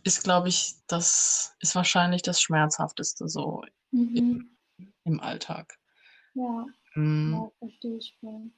ist, 0.02 0.24
glaube 0.24 0.48
ich 0.48 0.74
das 0.86 1.54
ist 1.60 1.74
wahrscheinlich 1.74 2.22
das 2.22 2.40
Schmerzhafteste 2.40 3.28
so 3.28 3.62
Mhm. 3.92 4.16
im 4.16 4.56
im 5.04 5.20
Alltag. 5.20 5.78
Ja, 6.34 6.66
Hm. 6.94 7.32
ja, 7.32 7.50
verstehe 7.58 7.96
ich 7.98 8.16
voll. 8.20 8.50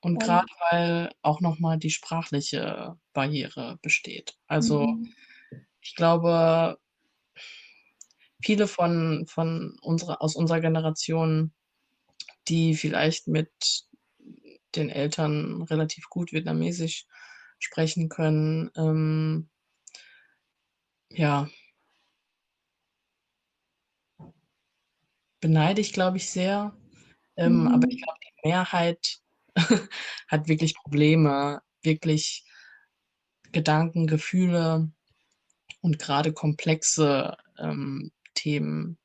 Und 0.00 0.20
grade 0.20 0.46
Und 0.50 0.72
weil 0.72 1.12
auch 1.22 1.40
noch 1.40 1.58
mal 1.58 1.78
die 1.78 1.90
sprachliche 1.90 2.98
Barriere 3.12 3.78
besteht. 3.82 4.36
Also, 4.46 4.80
Mhm. 4.80 5.14
ich 5.80 5.94
glaube 5.96 6.78
viele 8.42 8.66
von 8.66 9.26
von 9.26 9.76
unserer 9.80 10.20
aus 10.22 10.34
unserer 10.36 10.60
Generation, 10.60 11.52
die 12.48 12.74
vielleicht 12.74 13.28
mit 13.28 13.52
den 14.74 14.90
Eltern 14.90 15.62
relativ 15.62 16.08
gut 16.08 16.32
Vietnamesisch 16.32 17.06
sprechen 17.58 18.08
können, 18.08 18.70
ähm 18.76 19.48
ja 21.10 21.48
beneide 25.44 25.82
ich, 25.82 25.92
glaube 25.92 26.16
ich, 26.16 26.30
sehr. 26.30 26.74
Ähm, 27.36 27.68
aber 27.68 27.86
ich 27.90 27.96
Mhm. 27.96 28.02
glaube, 28.02 28.18
die 28.24 28.48
Mehrheit 28.48 29.18
hat 30.28 30.48
wirklich 30.48 30.74
Probleme, 30.74 31.60
wirklich 31.82 32.44
Gedanken, 33.52 34.06
Gefühle 34.06 34.90
und 35.82 35.98
grade 35.98 36.32
komplexe, 36.32 37.36
ähm, 37.58 38.10
Themen 38.34 38.98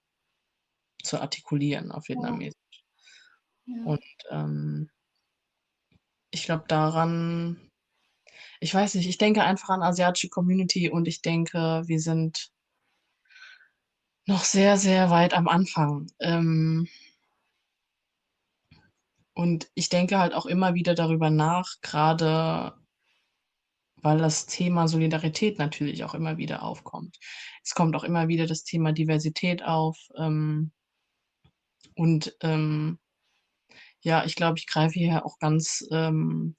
zu 1.03 1.19
artikulieren 1.19 1.91
auf. 1.91 2.07
Vietnamesisch. 2.07 2.58
Und, 3.85 4.03
ähm 4.29 4.89
ich 6.31 6.45
glaube 6.45 6.65
daran 6.67 7.69
ich 8.59 8.73
weiß 8.73 8.95
nicht, 8.95 9.07
ich 9.07 9.17
denke 9.17 9.43
einfach 9.43 9.69
an 9.69 9.83
asiatische 9.83 10.29
Community 10.29 10.89
und 10.89 11.07
ich 11.07 11.21
denke, 11.21 11.83
wir 11.85 11.99
sind 11.99 12.51
noch 14.25 14.43
sehr, 14.43 14.77
sehr 14.77 15.09
weit 15.09 15.33
am 15.33 15.47
Anfang. 15.47 16.07
Ähm 16.19 16.87
und 19.33 19.69
ich 19.75 19.89
denke 19.89 20.19
halt 20.19 20.33
auch 20.33 20.45
immer 20.45 20.73
wieder 20.73 20.93
darüber 20.93 21.29
nach, 21.29 21.75
gerade 21.81 22.73
weil 24.01 24.17
das 24.17 24.45
Thema 24.45 24.87
Solidarität 24.87 25.57
natürlich 25.57 26.03
auch 26.03 26.13
immer 26.13 26.37
wieder 26.37 26.63
aufkommt. 26.63 27.17
Es 27.63 27.73
kommt 27.73 27.95
auch 27.95 28.03
immer 28.03 28.27
wieder 28.27 28.45
das 28.45 28.63
Thema 28.63 28.91
Diversität 28.93 29.63
auf. 29.63 29.97
Ähm, 30.17 30.71
und 31.95 32.35
ähm, 32.41 32.99
ja, 34.01 34.25
ich 34.25 34.35
glaube, 34.35 34.57
ich 34.57 34.67
greife 34.67 34.97
hier 34.99 35.25
auch 35.25 35.39
ganz 35.39 35.85
ähm, 35.91 36.55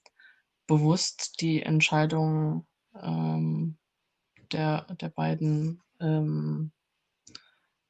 bewusst 0.67 1.41
die 1.41 1.63
Entscheidung 1.63 2.67
ähm, 3.01 3.79
der, 4.53 4.83
der 5.01 5.09
beiden 5.09 5.83
ähm, 6.01 6.73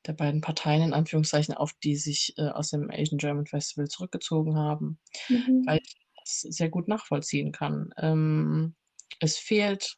der 0.06 0.12
beiden 0.14 0.40
Parteien 0.40 0.82
in 0.82 0.92
Anführungszeichen, 0.94 1.54
auf 1.54 1.72
die 1.84 1.96
sich 1.96 2.34
äh, 2.38 2.48
aus 2.48 2.70
dem 2.70 2.90
Asian 2.90 3.18
German 3.18 3.46
Festival 3.46 3.88
zurückgezogen 3.88 4.56
haben, 4.56 4.98
Mhm. 5.28 5.64
weil 5.66 5.80
ich 5.82 5.96
das 6.16 6.40
sehr 6.40 6.70
gut 6.70 6.88
nachvollziehen 6.88 7.52
kann. 7.52 7.92
Ähm, 7.98 8.74
es 9.20 9.36
fehlt 9.38 9.96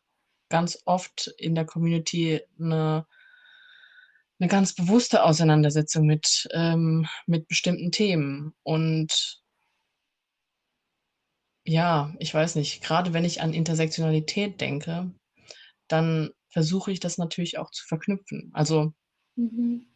ganz 0.48 0.82
oft 0.84 1.32
in 1.38 1.54
der 1.54 1.64
Community 1.64 2.40
eine, 2.58 3.06
eine 4.38 4.48
ganz 4.48 4.74
bewusste 4.74 5.24
Auseinandersetzung 5.24 6.04
mit, 6.04 6.48
ähm, 6.52 7.06
mit 7.26 7.46
bestimmten 7.48 7.92
Themen. 7.92 8.54
Und 8.62 9.41
ja, 11.64 12.14
ich 12.18 12.32
weiß 12.34 12.56
nicht, 12.56 12.82
gerade 12.82 13.12
wenn 13.12 13.24
ich 13.24 13.40
an 13.40 13.54
Intersektionalität 13.54 14.60
denke, 14.60 15.12
dann 15.88 16.30
versuche 16.50 16.92
ich 16.92 17.00
das 17.00 17.18
natürlich 17.18 17.58
auch 17.58 17.70
zu 17.70 17.86
verknüpfen. 17.86 18.50
Also 18.54 18.92
Mhm. 19.36 19.86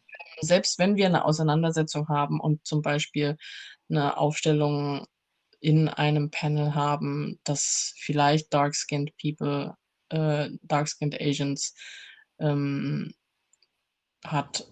selbst 0.41 0.79
wenn 0.79 0.95
wir 0.95 1.05
eine 1.05 1.25
Auseinandersetzung 1.25 2.07
haben 2.09 2.39
und 2.39 2.65
zum 2.65 2.81
Beispiel 2.81 3.37
eine 3.89 4.17
Aufstellung 4.17 5.05
in 5.59 5.89
einem 5.89 6.29
Panel 6.31 6.75
haben, 6.75 7.39
dass 7.43 7.93
vielleicht 7.97 8.53
dark-skinned 8.53 9.11
people, 9.17 9.75
äh, 10.09 10.49
dark-skinned 10.61 11.19
Asians 11.19 11.73
ähm, 12.39 13.13
hat, 14.23 14.67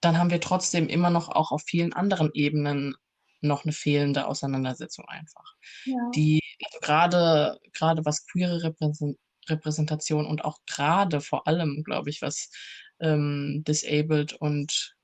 dann 0.00 0.18
haben 0.18 0.30
wir 0.30 0.40
trotzdem 0.40 0.88
immer 0.88 1.10
noch 1.10 1.28
auch 1.28 1.52
auf 1.52 1.62
vielen 1.62 1.92
anderen 1.92 2.30
Ebenen 2.32 2.94
noch 3.42 3.64
eine 3.64 3.72
fehlende 3.72 4.26
Auseinandersetzung 4.26 5.04
einfach. 5.08 5.54
Ja. 5.84 5.96
Die 6.14 6.40
also 6.64 6.78
grade 6.80 7.58
grade 7.72 8.04
was 8.04 8.26
queere 8.26 8.62
Repräsen 8.62 9.16
Repräsentation 9.48 10.26
und 10.26 10.44
auch 10.44 10.58
gerade 10.66 11.20
vor 11.20 11.46
allem, 11.46 11.82
glaube 11.82 12.10
ich, 12.10 12.22
was, 12.22 12.50
ähm, 13.00 13.62
disabled 13.66 14.34
und, 14.34 14.96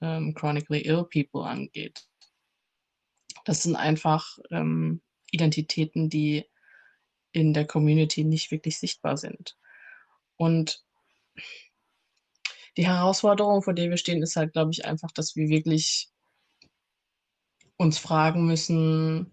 ähm, 0.00 0.34
chronically 0.34 0.82
ill 0.82 1.04
people 1.04 1.42
angeht. 1.42 2.06
Das 3.44 3.62
sind 3.62 3.76
einfach, 3.76 4.38
ähm, 4.50 5.02
Identitäten, 5.30 6.08
die 6.08 6.44
in 7.32 7.52
der 7.54 7.66
Community 7.66 8.24
nicht 8.24 8.50
wirklich 8.50 8.78
sichtbar 8.78 9.16
sind. 9.16 9.56
Und 10.36 10.84
die 12.76 12.86
Herausforderung, 12.86 13.62
vor 13.62 13.74
der 13.74 13.90
wir 13.90 13.96
stehen, 13.96 14.22
ist 14.22 14.36
halt, 14.36 14.52
glaube 14.52 14.70
ich, 14.70 14.84
einfach, 14.84 15.10
dass 15.12 15.36
wir 15.36 15.48
wirklich 15.48 16.08
uns 17.78 17.98
fragen 17.98 18.46
müssen 18.46 19.32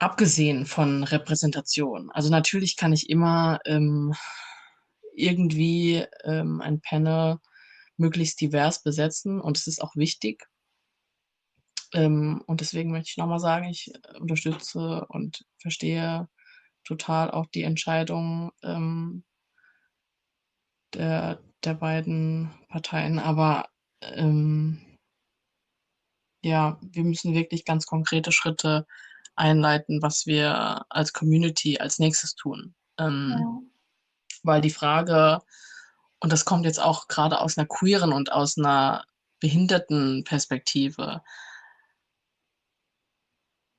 abgesehen 0.00 0.64
von 0.64 1.04
Repräsentation. 1.04 2.10
Also, 2.12 2.30
natürlich 2.30 2.76
kann 2.76 2.92
ich 2.94 3.10
immer, 3.10 3.60
ähm, 3.66 4.14
irgendwie, 5.14 6.04
ähm, 6.24 6.60
ein 6.62 6.80
Panel 6.80 7.36
möglichst 7.98 8.40
divers 8.40 8.82
besetzen 8.82 9.40
und 9.42 9.58
es 9.58 9.66
ist 9.66 9.82
auch 9.82 9.96
wichtig. 9.96 10.46
Ähm, 11.92 12.42
und 12.46 12.60
deswegen 12.60 12.92
möchte 12.92 13.10
ich 13.10 13.16
noch 13.16 13.26
mal 13.26 13.38
sagen, 13.40 13.68
ich 13.68 13.92
äh, 13.94 14.18
unterstütze 14.18 15.04
und 15.08 15.44
verstehe 15.58 16.28
total 16.84 17.30
auch 17.30 17.46
die 17.46 17.62
Entscheidung, 17.62 18.52
ähm 18.62 19.24
der 20.94 21.40
der 21.64 21.74
beiden 21.74 22.50
Parteien. 22.68 23.18
Aber, 23.18 23.68
ähm 24.00 24.80
ja, 26.42 26.78
wir 26.82 27.04
müssen 27.04 27.34
wirklich 27.34 27.64
ganz 27.64 27.86
konkrete 27.86 28.32
Schritte 28.32 28.86
einleiten, 29.36 30.02
was 30.02 30.26
wir 30.26 30.84
als 30.90 31.12
Community 31.12 31.78
als 31.80 31.98
Nächstes 31.98 32.34
tun. 32.36 32.74
Ähm, 32.98 33.36
Ja. 33.38 33.70
weil 34.44 34.60
die 34.62 34.70
Frage 34.70 35.40
und 36.20 36.32
das 36.32 36.44
kommt 36.46 36.66
jetzt 36.66 36.80
auch 36.80 37.08
grade 37.08 37.40
aus 37.40 37.56
'ner 37.58 37.66
queeren 37.66 38.12
und 38.14 38.32
aus 38.32 38.56
'ner 38.58 39.04
Behindertenperspektive. 39.40 41.22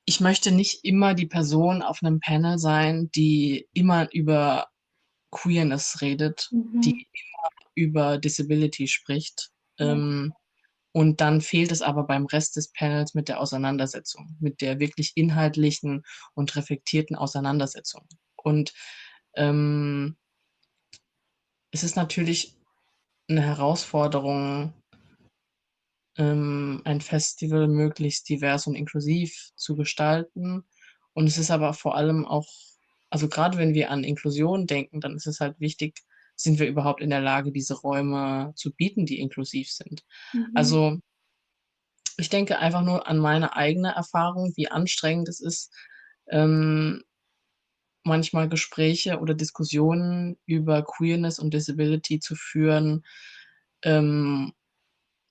Ich 0.08 0.20
möchte 0.20 0.52
nicht 0.52 0.84
immer 0.84 1.14
die 1.14 1.28
Person 1.28 1.82
auf 1.84 2.02
'nem 2.02 2.20
Panel 2.20 2.58
sein, 2.58 3.10
die 3.12 3.68
immer 3.74 4.12
über 4.12 4.68
Queerness 5.32 6.02
redet, 6.02 6.52
die 6.84 6.92
Mhm. 6.92 7.04
immer 7.14 7.50
über 7.76 8.18
Disability 8.20 8.88
spricht. 8.88 9.52
Ja. 9.80 9.94
Ähm, 9.94 10.34
und 10.94 11.22
dann 11.22 11.42
fehlt 11.42 11.72
es 11.72 11.82
aber 11.82 12.04
beim 12.06 12.26
Rest 12.26 12.56
des 12.58 12.70
Panels 12.74 13.14
mit 13.14 13.30
der 13.30 13.40
Auseinandersetzung, 13.42 14.36
mit 14.40 14.62
der 14.62 14.80
wirklich 14.80 15.14
inhaltlichen 15.16 16.04
und 16.36 16.56
reflektierten 16.56 17.16
Auseinandersetzung. 17.16 18.08
Und, 18.38 18.74
ähm 19.36 20.16
es 21.74 21.84
ist 21.84 21.96
natürlich 21.96 22.54
'ne 23.30 23.42
Herausforderung 23.42 24.74
ähm, 26.18 26.82
ein 26.84 27.00
Festival 27.02 27.68
möglichst 27.68 28.28
divers 28.30 28.68
und 28.68 28.76
inklusiv 28.76 29.52
zu 29.56 29.76
gestalten. 29.78 30.64
Und 31.14 31.28
es 31.28 31.38
ist 31.38 31.52
aber 31.52 31.74
vor 31.74 31.96
allem 31.96 32.26
auch 32.26 32.48
also, 33.14 33.28
grade 33.28 33.58
wenn 33.58 33.74
wir 33.74 33.92
an 33.92 34.06
Inklusion 34.06 34.68
denken, 34.68 35.02
dann 35.02 35.16
ist 35.18 35.28
es 35.28 35.42
halt 35.42 35.60
wichtig, 35.60 36.00
sind 36.42 36.60
wir 36.60 36.68
überhaupt 36.68 37.02
in 37.02 37.10
der 37.10 37.22
Lage, 37.22 37.52
diese 37.52 37.76
Räume 37.76 38.54
zu 38.56 38.74
bieten, 38.74 39.06
die 39.06 39.20
inklusiv 39.20 39.72
sind? 39.72 40.04
Mhm. 40.34 40.52
Also 40.56 41.00
ich 42.18 42.30
denke 42.30 42.60
einfach 42.60 42.84
nur 42.84 43.08
an 43.08 43.18
meine 43.18 43.56
eigene 43.56 43.94
Erfahrung, 43.94 44.54
wie 44.56 44.70
anstrengend 44.70 45.30
es 45.30 45.40
ist, 45.40 45.74
ähm, 46.28 47.04
manchmal 48.04 48.50
Gespräche 48.50 49.20
oder 49.20 49.34
Diskussionen 49.34 50.38
über 50.46 50.84
Queerness 50.84 51.40
und 51.40 51.54
Disability 51.54 52.20
zu 52.20 52.36
führen, 52.36 53.06
ähm, 53.84 54.54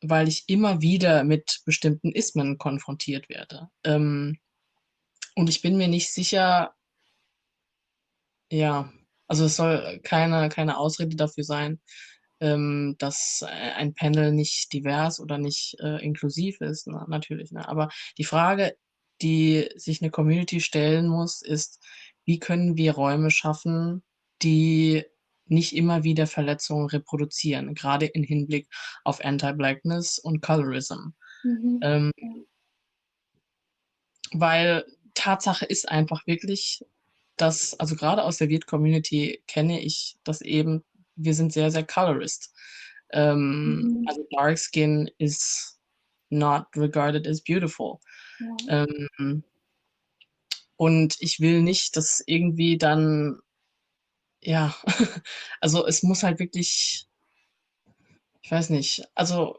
weil 0.02 0.28
ich 0.28 0.48
immer 0.48 0.80
wieder 0.80 1.24
mit 1.24 1.60
bestimmten 1.64 2.12
Ismen 2.12 2.58
konfrontiert 2.58 3.28
werde. 3.28 3.68
Ähm, 3.84 4.38
und 5.34 5.48
ich 5.48 5.62
bin 5.62 5.76
mir 5.76 5.88
nicht 5.88 6.12
sicher 6.12 6.74
ja, 8.50 8.92
also, 9.30 9.46
es 9.46 9.56
soll 9.56 10.00
keine 10.04 10.48
keine 10.50 10.78
Ausrede 10.78 11.16
dafür 11.16 11.44
sein, 11.44 11.80
ähm, 12.40 12.96
dass 12.98 13.44
ei 13.46 13.74
ein 13.76 13.94
Panel 13.94 14.32
nicht 14.32 14.72
divers 14.74 15.20
oder 15.20 15.38
nicht, 15.38 15.76
äh, 15.80 15.98
inklusiv 16.04 16.60
ist, 16.62 16.88
ne, 16.88 17.04
natürlich, 17.08 17.52
ne? 17.52 17.68
Aber 17.68 17.90
die 18.18 18.24
Frage, 18.24 18.76
die 19.22 19.68
sich 19.76 20.00
'ne 20.02 20.10
Community 20.12 20.60
stellen 20.60 21.08
muss, 21.08 21.42
ist: 21.42 21.80
Wie 22.26 22.38
können 22.40 22.76
wir 22.78 22.94
Räume 22.94 23.30
schaffen, 23.32 24.02
die 24.42 25.04
nicht 25.48 25.76
immer 25.76 26.04
wieder 26.04 26.26
Verletzungen 26.28 26.88
reproduzieren, 26.88 27.74
grade 27.76 28.06
in 28.06 28.24
Hinblick 28.24 28.68
auf 29.04 29.24
Anti-Blackness 29.24 30.18
und 30.20 30.42
Colorism? 30.42 31.10
Mhm. 31.44 31.80
Ähm 31.82 32.12
weil 34.32 34.84
Tatsache 35.14 35.64
ist 35.66 35.88
einfach 35.88 36.26
wirklich, 36.26 36.84
dass 37.40 37.78
also, 37.80 37.96
grade 37.96 38.24
aus 38.24 38.38
der 38.38 38.48
Viet-Community 38.50 39.42
kenne 39.48 39.80
ich 39.82 40.16
das 40.24 40.40
eben, 40.42 40.84
wir 41.16 41.34
sind 41.34 41.52
sehr, 41.52 41.70
sehr 41.70 41.84
colorist. 41.86 42.52
Ähm, 43.12 43.88
Mhm. 44.00 44.04
also, 44.08 44.26
Dark 44.32 44.58
Skin 44.58 45.10
is 45.18 45.78
not 46.30 46.66
regarded 46.76 47.26
as 47.26 47.42
beautiful. 47.42 47.98
Ja. 48.68 48.86
Ähm 48.86 49.44
und 50.80 51.16
ich 51.20 51.40
will 51.40 51.62
nicht, 51.62 51.94
dass 51.96 52.22
irgendwie 52.26 52.78
dann 52.78 53.40
ja, 54.42 54.74
also, 55.60 55.86
es 55.86 56.02
muss 56.02 56.22
halt 56.22 56.38
wirklich 56.40 57.06
ich 58.44 58.50
weiß 58.50 58.70
nicht. 58.70 59.04
Also, 59.14 59.58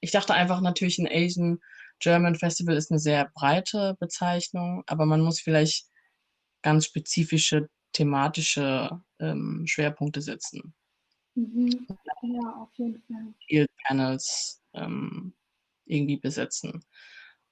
ich 0.00 0.10
dachte 0.12 0.34
einfach 0.34 0.60
natürlich 0.60 0.98
'n 0.98 1.08
Asian 1.10 1.60
German 2.00 2.36
Festival 2.36 2.76
ist 2.76 2.90
'ne 2.90 2.98
sehr 3.00 3.30
breite 3.34 3.96
Bezeichnung, 4.00 4.84
aber 4.86 5.06
man 5.06 5.20
muss 5.22 5.40
vielleicht 5.40 5.86
ganz 6.64 6.86
spezifische 6.86 7.70
thematische, 7.94 9.02
ähm, 9.20 9.64
Schwerpunkte 9.68 10.22
setzen. 10.22 10.74
Mhm. 11.36 11.86
Ja, 12.22 12.54
auf 12.62 12.70
jeden 12.78 13.02
Fall. 13.02 13.34
Panels, 13.86 14.62
ähm, 14.74 15.34
irgendwie 15.86 16.16
besetzen. 16.18 16.84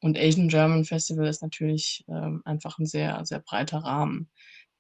Und 0.00 0.18
Asian 0.18 0.48
German 0.48 0.84
Festival 0.84 1.26
ist 1.28 1.42
natürlich, 1.42 2.04
ähm, 2.08 2.42
einfach 2.44 2.78
'n 2.78 2.86
sehr, 2.86 3.24
sehr 3.26 3.40
breiter 3.40 3.78
Rahmen, 3.78 4.30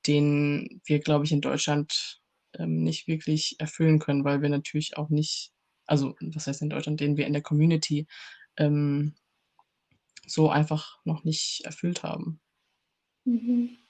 den 0.06 0.80
wir, 0.86 1.00
glaube 1.00 1.24
ich, 1.26 1.32
in 1.32 1.40
Deutschland, 1.42 2.20
ähm, 2.58 2.82
nicht 2.84 3.08
wirklich 3.08 3.56
erfüllen 3.60 3.98
können, 4.00 4.24
weil 4.24 4.42
wir 4.42 4.48
natürlich 4.50 4.96
auch 4.98 5.10
nicht 5.10 5.52
also, 5.86 6.14
was 6.20 6.46
heißt 6.46 6.62
in 6.62 6.70
Deutschland, 6.70 7.00
den 7.00 7.16
wir 7.18 7.26
in 7.26 7.34
der 7.34 7.42
Community, 7.42 8.06
ähm 8.58 9.14
so 10.26 10.48
einfach 10.50 10.98
noch 11.04 11.24
nicht 11.24 11.62
erfüllt 11.64 12.02
haben. 12.02 12.40
Mhm. 13.26 13.81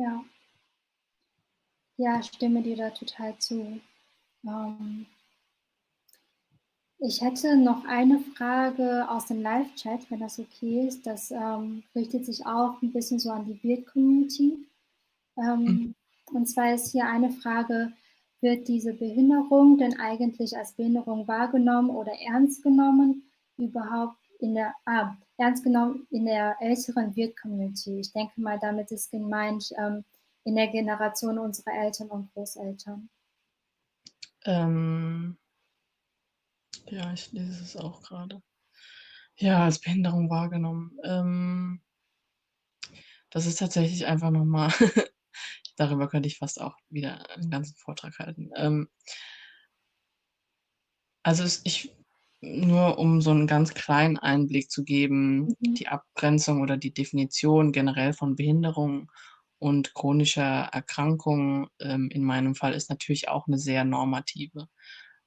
Ja. 0.00 0.24
Ja, 1.98 2.22
stimme 2.22 2.62
dir 2.62 2.76
da 2.76 2.88
total 2.88 3.36
zu. 3.38 3.80
Ähm, 4.46 5.06
ich 6.98 7.20
hätte 7.20 7.56
noch 7.58 7.84
eine 7.84 8.20
Frage 8.20 9.06
aus 9.10 9.26
dem 9.26 9.42
Live-Chat, 9.42 10.10
wenn 10.10 10.20
das 10.20 10.38
okay 10.38 10.86
ist. 10.86 11.06
Das 11.06 11.30
ähm, 11.30 11.82
richtet 11.94 12.24
sich 12.24 12.46
auch 12.46 12.80
ein 12.80 12.92
bisschen 12.92 13.18
so 13.18 13.30
an 13.30 13.44
die 13.44 13.54
Beard-Community. 13.54 14.66
Ähm, 15.36 15.64
mhm. 15.64 15.94
Und 16.32 16.46
zwar 16.46 16.72
ist 16.74 16.92
hier 16.92 17.06
eine 17.06 17.30
Frage, 17.32 17.92
wird 18.40 18.68
diese 18.68 18.94
Behinderung 18.94 19.76
denn 19.76 20.00
eigentlich 20.00 20.56
als 20.56 20.72
Behinderung 20.72 21.28
wahrgenommen 21.28 21.90
oder 21.90 22.12
ernst 22.26 22.62
genommen? 22.62 23.30
Überhaupt 23.58 24.16
in 24.40 24.54
der, 24.54 24.74
ah, 24.86 25.16
ernst 25.36 25.64
genommen 25.64 26.06
in 26.10 26.26
der 26.26 26.56
älteren 26.60 27.14
Wirt-Community. 27.16 28.00
Ich 28.00 28.12
denke 28.12 28.40
mal, 28.40 28.58
damit 28.58 28.90
ist 28.90 29.10
gemeint 29.10 29.70
ähm, 29.78 30.04
in 30.44 30.56
der 30.56 30.68
Generation 30.68 31.38
unserer 31.38 31.72
Eltern 31.74 32.08
und 32.08 32.32
Großeltern. 32.32 33.08
Ähm, 34.44 35.38
ja, 36.86 37.12
ich 37.12 37.32
lese 37.32 37.62
es 37.62 37.76
auch 37.76 38.02
gerade. 38.02 38.42
Ja, 39.36 39.64
als 39.64 39.80
Behinderung 39.80 40.28
wahrgenommen. 40.28 40.98
Ähm, 41.04 41.82
das 43.30 43.46
ist 43.46 43.58
tatsächlich 43.58 44.06
einfach 44.06 44.30
nochmal, 44.30 44.70
darüber 45.76 46.08
könnte 46.08 46.28
ich 46.28 46.38
fast 46.38 46.60
auch 46.60 46.76
wieder 46.88 47.30
einen 47.30 47.50
ganzen 47.50 47.76
Vortrag 47.76 48.18
halten. 48.18 48.50
Ähm, 48.56 48.90
also 51.22 51.44
es, 51.44 51.60
ich, 51.64 51.94
nur 52.40 52.98
um 52.98 53.20
so 53.20 53.30
einen 53.30 53.46
ganz 53.46 53.74
kleinen 53.74 54.18
Einblick 54.18 54.70
zu 54.70 54.84
geben, 54.84 55.56
mhm. 55.60 55.74
die 55.74 55.88
Abgrenzung 55.88 56.62
oder 56.62 56.76
die 56.76 56.94
Definition 56.94 57.72
generell 57.72 58.12
von 58.12 58.36
Behinderung 58.36 59.10
und 59.58 59.94
chronischer 59.94 60.70
Erkrankung 60.72 61.68
ähm, 61.80 62.08
in 62.10 62.24
meinem 62.24 62.54
Fall 62.54 62.72
ist 62.72 62.88
natürlich 62.88 63.28
auch 63.28 63.46
eine 63.46 63.58
sehr 63.58 63.84
normative. 63.84 64.68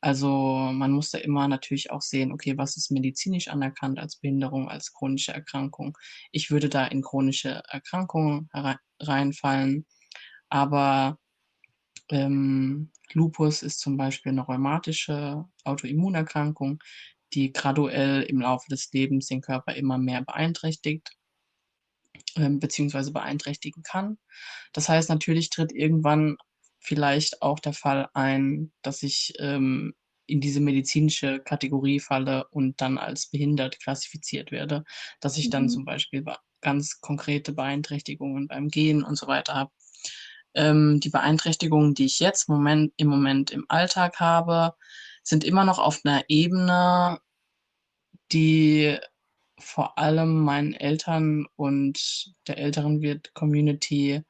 Also 0.02 0.28
man 0.74 0.92
muss 0.92 1.12
da 1.12 1.20
immer 1.20 1.48
natürlich 1.48 1.92
auch 1.92 2.02
sehen, 2.02 2.34
okay, 2.34 2.58
was 2.58 2.76
ist 2.76 2.92
medizinisch 2.92 3.48
anerkannt 3.48 4.00
als 4.00 4.18
Behinderung, 4.18 4.70
als 4.70 4.92
chronische 4.92 5.34
Erkrankung. 5.34 5.98
Ich 6.32 6.52
würde 6.52 6.68
da 6.68 6.86
in 6.86 7.02
chronische 7.02 7.62
Erkrankungen 7.70 8.50
reinfallen, 9.00 9.86
aber 10.50 11.20
ähm, 12.10 12.92
Lupus 13.14 13.64
ist 13.64 13.80
zum 13.80 13.98
Beispiel 13.98 14.32
eine 14.32 14.42
rheumatische 14.42 15.46
Autoimmunerkrankung, 15.64 16.80
die 17.34 17.52
graduell 17.52 18.24
im 18.24 18.42
Laufe 18.42 18.70
des 18.70 18.92
Lebens 18.92 19.28
den 19.28 19.42
Körper 19.42 19.76
immer 19.76 19.98
mehr 19.98 20.22
beeinträchtigt 20.22 21.12
ähm, 22.36 22.60
beziehungsweise 22.60 23.12
beeinträchtigen 23.12 23.84
kann. 23.84 24.18
Das 24.74 24.90
heißt, 24.90 25.10
natürlich 25.10 25.50
tritt 25.50 25.72
irgendwann 25.72 26.38
vielleicht 26.80 27.42
auch 27.42 27.60
der 27.60 27.74
Fall 27.74 28.10
ein, 28.14 28.72
dass 28.82 29.04
ich 29.04 29.34
ähm, 29.40 29.94
in 30.26 30.42
diese 30.42 30.62
medizinische 30.62 31.40
Kategorie 31.40 32.00
falle 32.00 32.48
und 32.50 32.80
dann 32.82 32.98
als 32.98 33.30
behindert 33.30 33.80
klassifiziert 33.80 34.52
werde, 34.52 34.84
dass 35.20 35.38
ich 35.38 35.50
dann 35.50 35.64
mhm. 35.64 35.70
zum 35.70 35.86
Beispiel 35.86 36.24
ganz 36.62 37.02
konkrete 37.02 37.54
Beeinträchtigungen 37.54 38.48
beim 38.48 38.70
Gehen 38.70 39.04
und 39.04 39.16
so 39.16 39.28
weiter 39.28 39.54
habe. 39.56 39.72
Ähm, 40.56 41.00
die 41.00 41.10
Beeinträchtigungen, 41.10 41.94
die 41.94 42.06
ich 42.06 42.20
jetzt 42.20 42.50
Moment, 42.50 42.94
im 42.98 43.08
Moment 43.08 43.52
im 43.52 43.66
Alltag 43.70 44.20
habe, 44.20 44.76
sind 45.24 45.44
immer 45.44 45.66
noch 45.66 45.80
auf 45.80 46.02
einer 46.04 46.24
Ebene, 46.28 47.20
die 48.32 48.98
vor 49.60 49.98
allem 49.98 50.44
meinen 50.44 50.74
Eltern 50.74 51.46
und 51.56 52.34
der 52.48 52.58
älteren 52.58 53.02
Wirt-Community 53.02 54.24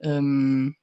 ähm, 0.00 0.76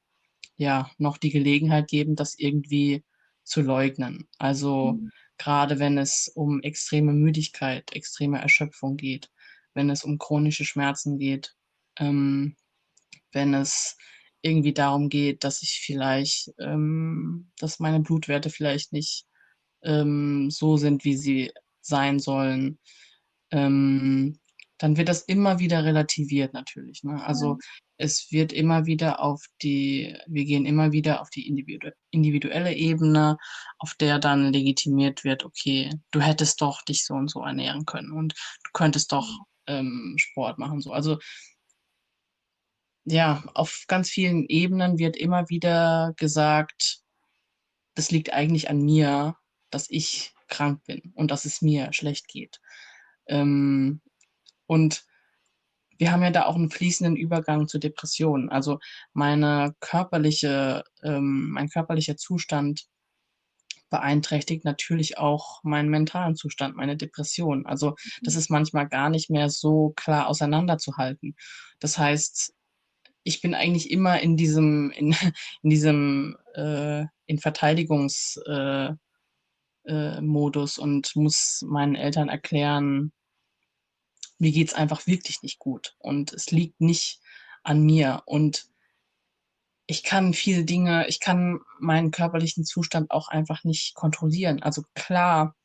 ja 0.55 0.89
noch 0.97 1.17
die 1.17 1.31
Gelegenheit 1.31 1.87
geben, 1.89 2.15
das 2.15 2.37
irgendwie 2.37 3.03
zu 3.43 3.61
leugnen. 3.61 4.27
Also 4.37 4.93
mhm. 4.93 5.11
gerade 5.37 5.79
wenn 5.79 5.97
es 5.97 6.31
um 6.33 6.61
extreme 6.61 7.13
Müdigkeit, 7.13 7.93
extreme 7.93 8.39
Erschöpfung 8.39 8.97
geht, 8.97 9.29
wenn 9.73 9.89
es 9.89 10.03
um 10.03 10.17
chronische 10.17 10.65
Schmerzen 10.65 11.17
geht, 11.17 11.55
ähm, 11.97 12.55
wenn 13.31 13.53
es 13.53 13.97
irgendwie 14.41 14.73
darum 14.73 15.09
geht, 15.09 15.43
dass 15.43 15.61
ich 15.61 15.81
vielleicht, 15.85 16.51
ähm, 16.59 17.51
dass 17.59 17.79
meine 17.79 17.99
Blutwerte 17.99 18.49
vielleicht 18.49 18.93
nicht 18.93 19.25
ähm, 19.83 20.49
so 20.49 20.77
sind, 20.77 21.03
wie 21.03 21.15
sie 21.15 21.51
sein 21.81 22.19
sollen, 22.19 22.79
ähm, 23.51 24.39
dann 24.81 24.97
wird 24.97 25.09
das 25.09 25.21
immer 25.21 25.59
wieder 25.59 25.83
relativiert 25.83 26.53
natürlich. 26.53 27.03
Ne? 27.03 27.23
Also 27.23 27.51
ja. 27.51 27.57
es 27.97 28.31
wird 28.31 28.51
immer 28.51 28.87
wieder 28.87 29.21
auf 29.21 29.45
die, 29.61 30.17
wir 30.27 30.45
gehen 30.45 30.65
immer 30.65 30.91
wieder 30.91 31.21
auf 31.21 31.29
die 31.29 31.47
individu 31.47 31.91
individuelle 32.09 32.73
Ebene, 32.73 33.37
auf 33.77 33.93
der 33.93 34.17
dann 34.17 34.51
legitimiert 34.51 35.23
wird, 35.23 35.45
okay, 35.45 35.91
du 36.09 36.19
hättest 36.19 36.61
doch 36.61 36.81
dich 36.81 37.05
so 37.05 37.13
und 37.13 37.29
so 37.29 37.43
ernähren 37.43 37.85
können 37.85 38.11
und 38.11 38.33
du 38.33 38.69
könntest 38.73 39.11
doch 39.11 39.27
ähm, 39.67 40.15
Sport 40.17 40.57
machen. 40.57 40.81
So. 40.81 40.91
Also 40.91 41.19
ja, 43.05 43.43
auf 43.53 43.85
ganz 43.87 44.09
vielen 44.09 44.45
Ebenen 44.45 44.99
wird 44.99 45.17
immer 45.17 45.49
wieder 45.49 46.13
gesagt, 46.17 47.01
das 47.95 48.11
liegt 48.11 48.33
eigentlich 48.33 48.69
an 48.69 48.81
mir, 48.81 49.35
dass 49.69 49.89
ich 49.89 50.33
krank 50.47 50.83
bin 50.85 51.11
und 51.15 51.31
dass 51.31 51.45
es 51.45 51.61
mir 51.61 51.93
schlecht 51.93 52.27
geht. 52.27 52.59
Ähm, 53.27 54.01
und 54.67 55.03
wir 55.97 56.11
haben 56.11 56.23
ja 56.23 56.31
da 56.31 56.45
auch 56.45 56.55
einen 56.55 56.71
fließenden 56.71 57.15
Übergang 57.15 57.67
zu 57.67 57.77
Depressionen. 57.77 58.49
Also 58.49 58.79
meine 59.13 59.75
körperliche, 59.79 60.83
ähm, 61.03 61.51
mein 61.51 61.69
körperlicher 61.69 62.17
Zustand 62.17 62.87
beeinträchtigt 63.91 64.65
natürlich 64.65 65.17
auch 65.17 65.63
meinen 65.63 65.89
mentalen 65.89 66.35
Zustand, 66.35 66.75
meine 66.75 66.97
Depression. 66.97 67.65
Also 67.67 67.95
das 68.23 68.33
mhm. 68.33 68.39
ist 68.39 68.49
manchmal 68.49 68.87
gar 68.87 69.09
nicht 69.09 69.29
mehr 69.29 69.49
so 69.49 69.93
klar 69.95 70.27
auseinanderzuhalten. 70.27 71.35
Das 71.79 71.97
heißt, 71.97 72.53
ich 73.23 73.41
bin 73.41 73.53
eigentlich 73.53 73.91
immer 73.91 74.19
in 74.19 74.37
diesem, 74.37 74.91
in, 74.91 75.15
in 75.61 75.69
diesem, 75.69 76.37
äh, 76.55 77.05
in 77.25 77.39
Verteidigungsmodus 77.39 78.97
äh, 79.85 80.81
äh, 80.81 80.83
und 80.83 81.15
muss 81.15 81.65
meinen 81.67 81.95
Eltern 81.95 82.29
erklären, 82.29 83.11
mir 84.37 84.51
geht 84.51 84.69
es 84.69 84.73
einfach 84.73 85.05
wirklich 85.05 85.43
nicht 85.43 85.59
gut 85.59 85.95
und 85.99 86.33
es 86.33 86.49
liegt 86.49 86.81
nicht 86.81 87.21
an 87.63 87.83
mir 87.83 88.23
und 88.25 88.65
ich 89.85 90.03
kann 90.03 90.33
viele 90.33 90.63
Dinge, 90.63 91.07
ich 91.07 91.19
kann 91.19 91.59
meinen 91.79 92.11
körperlichen 92.11 92.63
Zustand 92.63 93.11
auch 93.11 93.27
einfach 93.27 93.63
nicht 93.63 93.93
kontrollieren. 93.93 94.63
Also 94.63 94.83
klar 94.95 95.55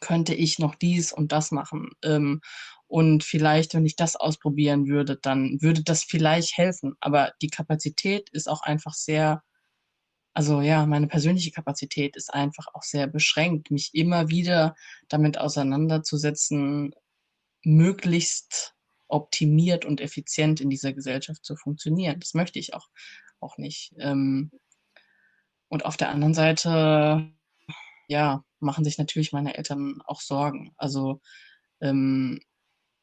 könnte 0.00 0.34
ich 0.34 0.58
noch 0.58 0.74
dies 0.74 1.12
und 1.12 1.32
das 1.32 1.50
machen. 1.50 1.90
Ähm, 2.02 2.40
und 2.88 3.22
vielleicht, 3.22 3.74
wenn 3.74 3.84
ich 3.84 3.96
das 3.96 4.16
ausprobieren 4.16 4.88
würde, 4.88 5.16
dann 5.16 5.60
würde 5.60 5.82
das 5.82 6.04
vielleicht 6.04 6.56
helfen. 6.56 6.96
Aber 7.00 7.32
die 7.42 7.50
Kapazität 7.50 8.30
ist 8.30 8.48
auch 8.48 8.62
einfach 8.62 8.94
sehr, 8.94 9.42
also 10.32 10.62
ja, 10.62 10.86
meine 10.86 11.06
persönliche 11.06 11.50
Kapazität 11.50 12.16
ist 12.16 12.32
einfach 12.32 12.66
auch 12.72 12.82
sehr 12.82 13.06
beschränkt, 13.06 13.70
mich 13.70 13.90
immer 13.92 14.30
wieder 14.30 14.74
damit 15.08 15.38
auseinanderzusetzen, 15.38 16.94
möglichst 17.62 18.74
optimiert 19.08 19.84
und 19.84 20.00
effizient 20.00 20.60
in 20.62 20.70
dieser 20.70 20.94
Gesellschaft 20.94 21.44
zu 21.44 21.56
funktionieren. 21.56 22.20
Das 22.20 22.32
möchte 22.32 22.58
ich 22.58 22.72
auch, 22.72 22.88
auch 23.40 23.58
nicht. 23.58 23.92
Ähm, 23.98 24.50
und 25.68 25.84
auf 25.84 25.98
der 25.98 26.08
anderen 26.08 26.34
Seite, 26.34 27.30
ja, 28.08 28.44
machen 28.60 28.84
sich 28.84 28.96
natürlich 28.96 29.32
meine 29.32 29.58
Eltern 29.58 30.00
auch 30.06 30.22
Sorgen. 30.22 30.72
Also 30.78 31.20
ähm, 31.80 32.40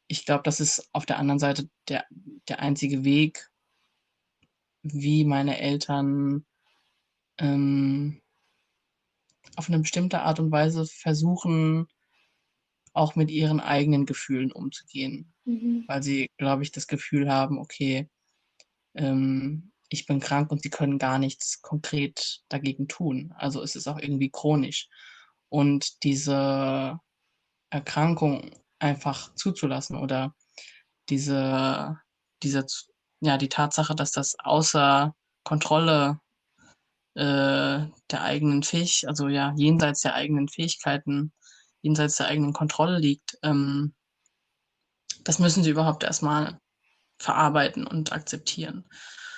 ich 0.08 0.24
glaube, 0.24 0.42
das 0.44 0.60
ist 0.60 0.88
auf 0.92 1.06
der 1.06 1.18
anderen 1.18 1.38
Seite 1.38 1.68
der, 1.88 2.04
der 2.48 2.60
einzige 2.60 3.04
Weg, 3.04 3.50
wie 4.82 5.24
meine 5.24 5.58
Eltern 5.58 6.44
ähm, 7.38 8.22
auf 9.56 9.68
eine 9.68 9.80
bestimmte 9.80 10.20
Art 10.20 10.38
und 10.38 10.50
Weise 10.50 10.86
versuchen, 10.86 11.88
auch 12.92 13.14
mit 13.14 13.30
ihren 13.30 13.60
eigenen 13.60 14.06
Gefühlen 14.06 14.52
umzugehen. 14.52 15.32
Mhm. 15.44 15.84
Weil 15.86 16.02
sie, 16.02 16.30
glaube 16.38 16.62
ich, 16.62 16.72
das 16.72 16.86
Gefühl 16.86 17.30
haben, 17.30 17.58
okay, 17.58 18.08
ähm, 18.94 19.72
ich 19.88 20.06
bin 20.06 20.20
krank 20.20 20.50
und 20.50 20.62
sie 20.62 20.70
können 20.70 20.98
gar 20.98 21.18
nichts 21.18 21.62
konkret 21.62 22.42
dagegen 22.48 22.88
tun. 22.88 23.32
Also 23.36 23.62
es 23.62 23.76
ist 23.76 23.86
auch 23.86 23.98
irgendwie 23.98 24.30
chronisch. 24.30 24.88
Und 25.48 26.02
diese 26.02 26.98
Erkrankung 27.70 28.50
einfach 28.86 29.34
zuzulassen 29.34 29.96
oder 29.96 30.34
diese, 31.08 31.98
diese, 32.42 32.66
ja, 33.20 33.38
die 33.38 33.48
Tatsache, 33.48 33.94
dass 33.94 34.12
das 34.12 34.36
außer 34.38 35.14
Kontrolle 35.44 36.20
äh, 37.14 37.86
der 38.10 38.22
eigenen 38.22 38.62
Fähigkeiten, 38.62 39.08
also 39.08 39.28
ja, 39.28 39.54
jenseits 39.56 40.02
der 40.02 40.14
eigenen 40.14 40.48
Fähigkeiten 40.48 41.32
jenseits 41.82 42.16
der 42.16 42.26
eigenen 42.26 42.52
Kontrolle 42.52 42.98
liegt, 42.98 43.38
ähm, 43.42 43.94
das 45.22 45.38
müssen 45.38 45.62
sie 45.62 45.70
überhaupt 45.70 46.02
erstmal 46.02 46.60
verarbeiten 47.18 47.86
und 47.86 48.12
akzeptieren. 48.12 48.84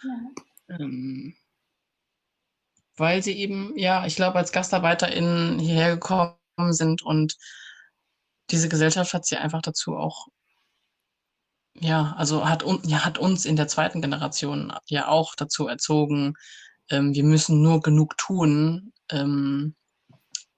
Ja. 0.03 0.77
Ähm, 0.77 1.37
weil 2.97 3.23
sie 3.23 3.33
eben, 3.33 3.77
ja, 3.79 4.07
ich 4.07 4.17
glaube, 4.17 4.39
als 4.39 4.53
GastarbeiterInnen 4.53 5.59
hierher 5.59 5.95
gekommen 5.95 6.37
sind 6.71 7.03
und 7.03 7.37
diese 8.51 8.69
Gesellschaft 8.69 9.15
hat 9.15 9.27
sie 9.27 9.37
einfach 9.37 9.63
dazu 9.63 9.97
auch, 9.97 10.29
ja, 11.75 12.15
also 12.17 12.49
hat, 12.49 12.65
ja, 12.85 13.05
hat 13.05 13.19
uns 13.19 13.45
in 13.45 13.57
der 13.57 13.69
zweiten 13.69 14.01
Generation 14.01 14.73
ja 14.87 15.09
auch 15.09 15.35
dazu 15.35 15.69
erzogen, 15.69 16.35
ähm, 16.91 17.15
wir 17.15 17.25
müssen 17.25 17.63
nur 17.63 17.81
genug 17.81 18.17
tun, 18.17 18.93
ähm, 19.11 19.75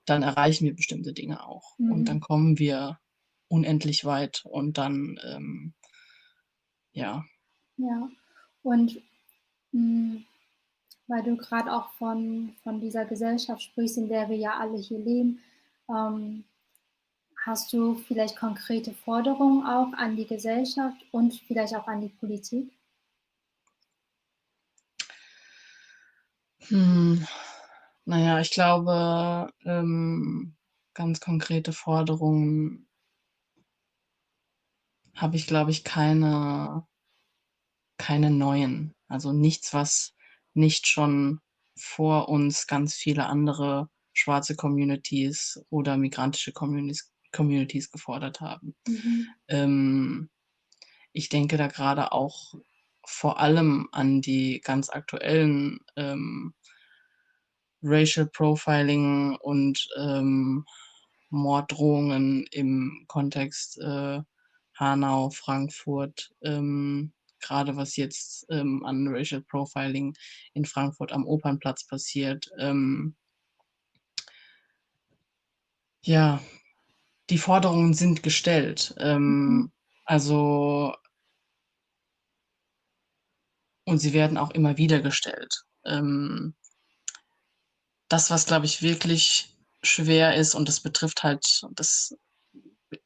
dann 0.07 0.23
erreichen 0.23 0.65
wir 0.65 0.75
bestimmte 0.75 1.13
Dinge 1.13 1.45
auch. 1.47 1.79
Mhm. 1.79 1.93
Und 1.93 2.05
dann 2.07 2.21
kommen 2.21 2.59
wir 2.59 2.99
unendlich 3.49 4.05
weit 4.05 4.43
und 4.45 4.79
dann, 4.79 5.19
ähm, 5.25 5.75
ja. 6.93 7.25
Ja, 7.77 8.09
und 8.63 8.97
mh, 9.73 10.15
hm, 10.15 10.25
weil 11.07 11.23
du 11.25 11.37
gerade 11.37 11.73
auch 11.73 11.91
von, 11.95 12.55
von 12.63 12.81
dieser 12.81 13.05
Gesellschaft 13.05 13.63
sprichst, 13.63 13.99
in 13.99 14.09
der 14.09 14.29
wir 14.29 14.37
ja 14.37 14.59
alle 14.59 14.79
hier 14.79 15.01
leben, 15.01 15.41
ähm, 15.89 16.45
hast 17.45 17.73
du 17.73 17.95
vielleicht 17.95 18.37
konkrete 18.37 18.93
Forderungen 18.93 19.67
auch 19.67 19.93
an 19.95 20.17
die 20.17 20.27
Gesellschaft 20.27 20.97
und 21.11 21.35
vielleicht 21.47 21.75
auch 21.75 21.87
an 21.87 22.01
die 22.01 22.09
Politik? 22.09 22.71
Hm, 26.69 27.27
naja, 28.05 28.41
ich 28.41 28.51
glaube, 28.51 29.53
ähm, 29.65 30.57
ganz 30.95 31.21
konkrete 31.21 31.73
Forderungen 31.73 32.89
habe 35.15 35.37
ich, 35.37 35.47
glaube 35.47 35.71
ich, 35.71 35.85
keine, 35.85 36.87
keine 37.99 38.31
neuen. 38.31 38.95
Also 39.09 39.33
nichts, 39.33 39.75
was 39.75 40.15
nicht 40.55 40.87
schon 40.87 41.41
vor 41.77 42.29
uns 42.29 42.67
ganz 42.67 42.95
viele 42.95 43.27
andere 43.27 43.89
schwarze 44.13 44.57
Communities 44.57 45.65
oder 45.71 45.97
migrantische 45.97 46.53
Communities, 46.53 47.11
Communities 47.33 47.91
gefordert 47.91 48.41
haben. 48.41 48.75
Mhm. 48.87 49.27
Ähm, 49.49 50.31
ich 51.13 51.29
denke 51.29 51.57
da 51.57 51.67
gerade 51.67 52.13
auch 52.13 52.55
vor 53.05 53.41
allem 53.41 53.89
an 53.93 54.21
die 54.21 54.61
ganz 54.61 54.91
aktuellen 54.91 55.81
ähm, 55.97 56.55
Racial 57.83 58.27
Profiling 58.27 59.37
und 59.37 59.89
ähm, 59.99 60.65
Morddrohungen 61.31 62.47
im 62.51 63.05
Kontext 63.09 63.79
äh, 63.79 64.21
Hanau, 64.75 65.31
Frankfurt, 65.31 66.33
ähm, 66.43 67.13
gerade 67.41 67.77
was 67.77 67.97
jetzt 67.97 68.47
ähm, 68.51 68.85
an 68.85 69.09
Racial 69.09 69.43
Profiling 69.43 70.15
in 70.55 70.65
Frankfurt 70.65 71.13
am 71.13 71.27
Opernplatz 71.27 71.87
passiert. 71.87 72.51
Ähm, 72.59 73.17
ja, 76.03 76.41
die 77.31 77.39
Forderungen 77.39 77.95
sind 77.95 78.23
gestellt. 78.23 78.95
Ähm, 78.99 79.23
mhm. 79.23 79.73
Also, 80.05 80.95
und 83.85 83.99
sie 83.99 84.13
werden 84.13 84.37
auch 84.37 84.51
immer 84.51 84.77
wieder 84.77 85.01
gestellt. 85.01 85.63
Ähm, 85.85 86.55
das, 88.09 88.31
was, 88.31 88.47
glaube 88.47 88.67
ich, 88.67 88.83
wirklich 88.83 89.57
schwer 89.83 90.35
ist, 90.35 90.55
und 90.55 90.69
das 90.69 90.81
betrifft 90.81 91.23
halt, 91.23 91.63
das 91.73 92.17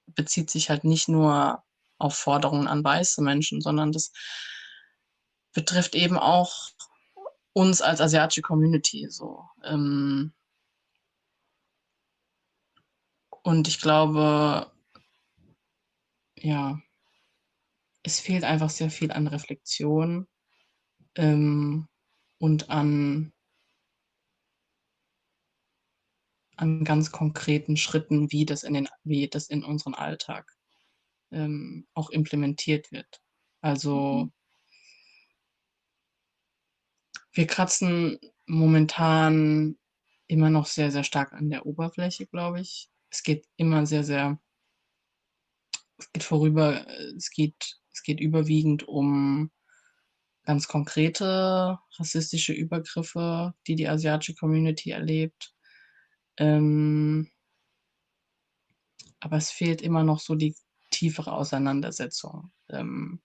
bezieht 0.06 0.50
sich 0.50 0.70
halt 0.70 0.84
nicht 0.84 1.08
nur 1.08 1.62
auf 1.98 2.16
Forderungen 2.16 2.66
an 2.66 2.82
weiße 2.82 3.22
Menschen, 3.22 3.60
sondern 3.60 3.92
das 3.92 4.12
betrifft 5.52 5.94
eben 5.94 6.18
auch 6.18 6.70
uns 7.52 7.80
als 7.80 8.00
asiatische 8.00 8.42
Community 8.42 9.06
so. 9.10 9.44
Ähm, 9.62 10.32
und 13.44 13.68
ich 13.68 13.80
glaube, 13.80 14.72
ja, 16.38 16.80
es 18.02 18.18
fehlt 18.18 18.42
einfach 18.42 18.70
sehr 18.70 18.90
viel 18.90 19.12
an 19.12 19.26
Reflexion 19.26 20.26
ähm, 21.14 21.86
und 22.38 22.70
an 22.70 23.32
an 26.56 26.84
ganz 26.84 27.10
konkreten 27.10 27.76
Schritten, 27.76 28.30
wie 28.32 28.46
das 28.46 28.62
in, 28.62 28.74
den, 28.74 28.88
wie 29.02 29.28
das 29.28 29.48
in 29.48 29.62
unseren 29.64 29.94
Alltag 29.94 30.50
ähm, 31.32 31.86
auch 31.94 32.10
implementiert 32.10 32.92
wird. 32.92 33.20
Also 33.60 34.26
mhm. 34.26 34.32
wir 37.32 37.46
kratzen 37.46 38.18
momentan 38.46 39.76
immer 40.28 40.48
noch 40.48 40.66
sehr, 40.66 40.90
sehr 40.90 41.04
stark 41.04 41.32
an 41.32 41.50
der 41.50 41.66
Oberfläche, 41.66 42.26
glaube 42.26 42.60
ich. 42.60 42.88
Es 43.14 43.22
geht 43.22 43.46
immer 43.56 43.86
sehr, 43.86 44.02
sehr, 44.02 44.40
es 45.98 46.12
geht 46.12 46.24
vorüber, 46.24 46.84
es 47.16 47.30
geht, 47.30 47.78
es 47.92 48.02
geht 48.02 48.18
überwiegend 48.18 48.88
um 48.88 49.52
ganz 50.42 50.66
konkrete 50.66 51.78
rassistische 51.96 52.52
Übergriffe, 52.52 53.54
die 53.68 53.76
die 53.76 53.86
asiatische 53.86 54.34
Community 54.34 54.90
erlebt. 54.90 55.54
Ähm, 56.38 57.30
aber 59.20 59.36
es 59.36 59.52
fehlt 59.52 59.80
immer 59.80 60.02
noch 60.02 60.18
so 60.18 60.34
die 60.34 60.56
tiefere 60.90 61.34
Auseinandersetzung. 61.34 62.50
Ähm, 62.68 63.22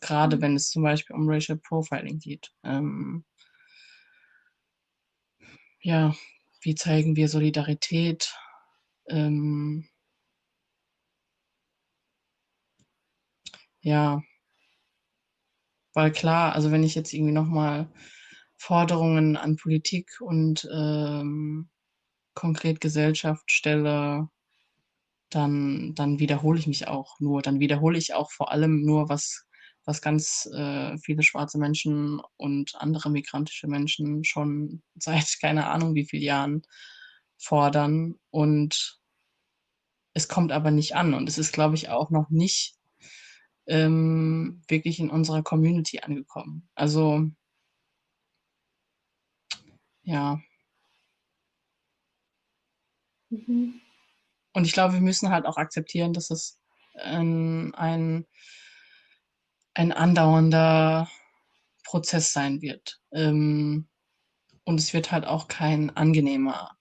gerade 0.00 0.38
mhm. 0.38 0.40
wenn 0.40 0.56
es 0.56 0.70
zum 0.70 0.82
Beispiel 0.82 1.14
um 1.14 1.28
Racial 1.28 1.58
Profiling 1.58 2.20
geht. 2.20 2.54
Ähm, 2.64 3.26
ja, 5.82 6.16
wie 6.62 6.74
zeigen 6.74 7.16
wir 7.16 7.28
Solidarität? 7.28 8.34
Ähm, 9.08 9.84
ja, 13.82 14.20
weil 15.94 16.12
klar, 16.12 16.54
also 16.54 16.70
wenn 16.70 16.82
ich 16.84 16.94
jetzt 16.94 17.12
irgendwie 17.12 17.32
nochmal 17.32 17.88
Forderungen 18.56 19.36
an 19.36 19.56
Politik 19.56 20.20
und 20.20 20.68
ähm, 20.72 21.68
konkret 22.34 22.80
Gesellschaft 22.80 23.50
stelle, 23.50 24.28
dann, 25.30 25.94
dann 25.94 26.18
wiederhole 26.18 26.58
ich 26.58 26.66
mich 26.66 26.88
auch 26.88 27.18
nur. 27.20 27.42
Dann 27.42 27.60
wiederhole 27.60 27.98
ich 27.98 28.14
auch 28.14 28.30
vor 28.30 28.52
allem 28.52 28.82
nur, 28.84 29.08
was, 29.08 29.46
was 29.84 30.00
ganz 30.00 30.48
äh, 30.54 30.96
viele 30.98 31.22
schwarze 31.22 31.58
Menschen 31.58 32.20
und 32.36 32.74
andere 32.76 33.10
migrantische 33.10 33.66
Menschen 33.66 34.24
schon 34.24 34.82
seit 34.94 35.36
keine 35.40 35.66
Ahnung 35.68 35.94
wie 35.94 36.06
vielen 36.06 36.22
Jahren 36.22 36.62
fordern. 37.38 38.14
Und 38.30 39.00
es 40.14 40.28
kommt 40.28 40.52
aber 40.52 40.70
nicht 40.70 40.96
an. 40.96 41.14
Und 41.14 41.28
es 41.28 41.38
ist, 41.38 41.52
glaube 41.52 41.74
ich, 41.74 41.88
auch 41.88 42.10
noch 42.10 42.30
nicht 42.30 42.76
ähm, 43.66 44.62
wirklich 44.68 45.00
in 45.00 45.10
unserer 45.10 45.42
Community 45.42 46.00
angekommen. 46.00 46.68
Also 46.74 47.30
ja. 50.04 50.40
Mhm. 53.30 53.80
Und 54.52 54.64
ich 54.64 54.72
glaube, 54.72 54.94
wir 54.94 55.00
müssen 55.00 55.30
halt 55.30 55.44
auch 55.46 55.56
akzeptieren, 55.58 56.12
dass 56.12 56.30
es 56.30 56.58
ein, 56.94 57.74
ein, 57.74 58.26
ein 59.74 59.92
andauernder 59.92 61.10
Prozess 61.84 62.32
sein 62.32 62.62
wird. 62.62 63.00
Ähm, 63.12 63.88
und 64.64 64.80
es 64.80 64.94
wird 64.94 65.12
halt 65.12 65.26
auch 65.26 65.48
kein 65.48 65.94
angenehmer 65.96 66.75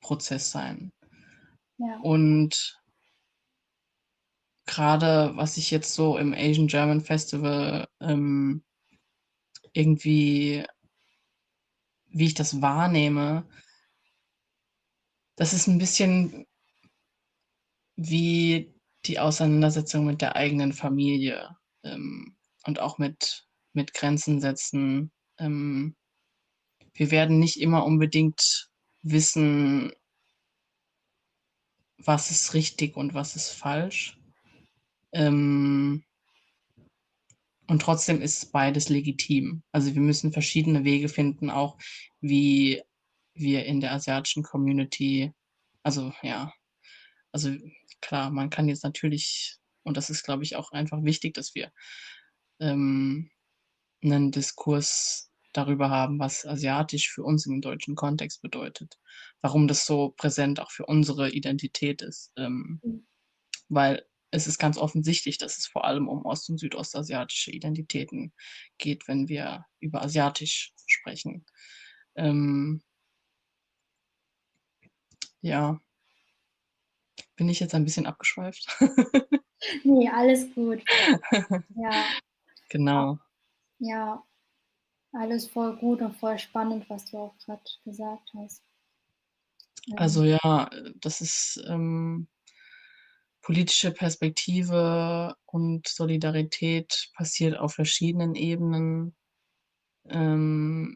Prozess 0.00 0.50
sein. 0.50 0.92
Ja. 1.78 1.98
Und 2.02 2.80
gerade 4.66 5.32
was 5.36 5.56
ich 5.56 5.70
jetzt 5.70 5.94
so 5.94 6.18
im 6.18 6.34
Asian 6.34 6.66
German 6.66 7.00
Festival 7.00 7.88
ähm, 8.00 8.62
irgendwie 9.72 10.64
wie 12.10 12.26
ich 12.26 12.34
das 12.34 12.60
wahrnehme, 12.60 13.46
das 15.36 15.52
ist 15.52 15.66
ein 15.66 15.78
bisschen 15.78 16.46
wie 17.96 18.74
die 19.06 19.18
Auseinandersetzung 19.18 20.04
mit 20.04 20.20
der 20.20 20.36
eigenen 20.36 20.72
Familie 20.72 21.56
ähm, 21.84 22.36
und 22.66 22.80
auch 22.80 22.98
mit, 22.98 23.46
mit 23.72 23.94
Grenzen 23.94 24.40
setzen. 24.40 25.12
Ähm, 25.38 25.96
wir 26.94 27.10
werden 27.10 27.38
nicht 27.38 27.60
immer 27.60 27.84
unbedingt 27.84 28.67
wissen, 29.02 29.92
was 31.98 32.30
ist 32.30 32.54
richtig 32.54 32.96
und 32.96 33.14
was 33.14 33.36
ist 33.36 33.50
falsch. 33.50 34.18
Ähm, 35.12 36.04
und 37.66 37.82
trotzdem 37.82 38.22
ist 38.22 38.52
beides 38.52 38.88
legitim. 38.88 39.62
Also 39.72 39.94
wir 39.94 40.00
müssen 40.02 40.32
verschiedene 40.32 40.84
Wege 40.84 41.08
finden, 41.08 41.50
auch 41.50 41.78
wie 42.20 42.82
wir 43.34 43.66
in 43.66 43.80
der 43.80 43.92
asiatischen 43.92 44.42
Community, 44.42 45.32
also 45.82 46.12
ja, 46.22 46.52
also 47.32 47.54
klar, 48.00 48.30
man 48.30 48.50
kann 48.50 48.68
jetzt 48.68 48.84
natürlich 48.84 49.58
Und 49.82 49.96
das 49.96 50.10
ist, 50.10 50.22
glaube 50.22 50.44
ich, 50.44 50.56
auch 50.56 50.72
einfach 50.72 51.02
wichtig, 51.02 51.34
dass 51.34 51.54
wir 51.54 51.72
ähm, 52.60 53.30
einen 54.02 54.30
Diskurs 54.32 55.27
darüber 55.52 55.90
haben, 55.90 56.18
was 56.18 56.46
asiatisch 56.46 57.10
für 57.10 57.22
uns 57.22 57.46
im 57.46 57.60
deutschen 57.60 57.94
Kontext 57.94 58.42
bedeutet. 58.42 58.98
Warum 59.40 59.68
das 59.68 59.86
so 59.86 60.10
präsent 60.16 60.60
auch 60.60 60.70
für 60.70 60.86
unsere 60.86 61.30
Identität 61.30 62.02
ist. 62.02 62.32
Ähm, 62.36 62.80
mhm. 62.82 63.06
Weil 63.68 64.04
es 64.30 64.46
ist 64.46 64.58
ganz 64.58 64.76
offensichtlich, 64.76 65.38
dass 65.38 65.58
es 65.58 65.66
vor 65.66 65.84
allem 65.84 66.08
um 66.08 66.24
ost- 66.24 66.50
und 66.50 66.58
südostasiatische 66.58 67.50
Identitäten 67.50 68.32
geht, 68.76 69.08
wenn 69.08 69.28
wir 69.28 69.64
über 69.80 70.02
asiatisch 70.02 70.74
sprechen. 70.86 71.46
Ähm, 72.14 72.82
ja. 75.40 75.80
Bin 77.36 77.48
ich 77.48 77.60
jetzt 77.60 77.74
ein 77.74 77.84
bisschen 77.84 78.06
abgeschweift? 78.06 78.66
nee, 79.84 80.08
alles 80.08 80.52
gut. 80.54 80.82
Ja. 81.76 82.04
Genau. 82.70 83.18
Ja, 83.78 84.22
alles 85.12 85.46
voll 85.46 85.76
gut 85.76 86.00
und 86.02 86.16
voll 86.16 86.38
spannend, 86.38 86.88
was 86.88 87.06
du 87.06 87.18
auch 87.18 87.38
gerade 87.38 87.62
gesagt 87.84 88.30
hast. 88.36 88.62
Also 89.96 90.24
ja, 90.24 90.68
das 91.00 91.20
ist 91.20 91.62
ähm, 91.66 92.28
politische 93.40 93.90
Perspektive 93.90 95.34
und 95.46 95.88
Solidarität 95.88 97.10
passiert 97.14 97.56
auf 97.56 97.74
verschiedenen 97.74 98.34
Ebenen. 98.34 99.16
Ähm, 100.04 100.94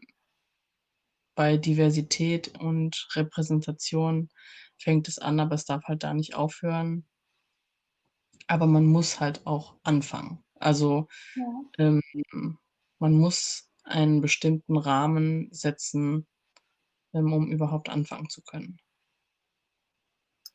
bei 1.35 1.57
Diversität 1.57 2.59
und 2.59 3.07
Repräsentation 3.15 4.29
fängt 4.77 5.07
es 5.07 5.17
an, 5.17 5.39
aber 5.39 5.55
es 5.55 5.65
darf 5.65 5.85
halt 5.85 6.03
da 6.03 6.13
nicht 6.13 6.35
aufhören. 6.35 7.07
Aber 8.45 8.67
man 8.67 8.85
muss 8.85 9.19
halt 9.19 9.47
auch 9.47 9.75
anfangen. 9.83 10.43
Also 10.59 11.07
ja. 11.35 11.61
ähm, 11.79 12.01
man 12.99 13.13
muss 13.13 13.72
einen 13.83 14.21
bestimmten 14.21 14.77
Rahmen 14.77 15.49
setzen, 15.51 16.27
ähm, 17.13 17.33
um 17.33 17.51
überhaupt 17.51 17.89
anfangen 17.89 18.29
zu 18.29 18.41
können. 18.41 18.77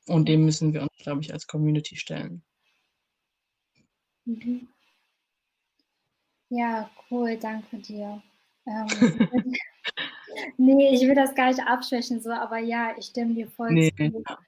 Und 0.06 0.28
dem 0.28 0.44
müssen 0.44 0.72
wir 0.72 0.82
uns, 0.82 0.96
glaube 0.98 1.20
ich, 1.20 1.32
als 1.32 1.46
Community 1.46 1.96
stellen. 1.96 2.42
Mhm. 4.24 4.68
Ja, 6.50 6.90
cool, 7.10 7.36
danke 7.36 7.78
dir. 7.78 8.22
Ähm, 8.66 8.86
nee, 10.56 10.94
ich 10.94 11.02
will 11.02 11.14
das 11.14 11.34
gar 11.34 11.48
nicht 11.48 11.60
abschwächen, 11.60 12.20
so, 12.20 12.30
aber 12.30 12.58
ja, 12.58 12.96
ich 12.96 13.06
stimme 13.06 13.34
dir 13.34 13.50
voll 13.50 13.72
nee, 13.72 13.92
zu. 13.94 14.02
Ja, 14.02 14.38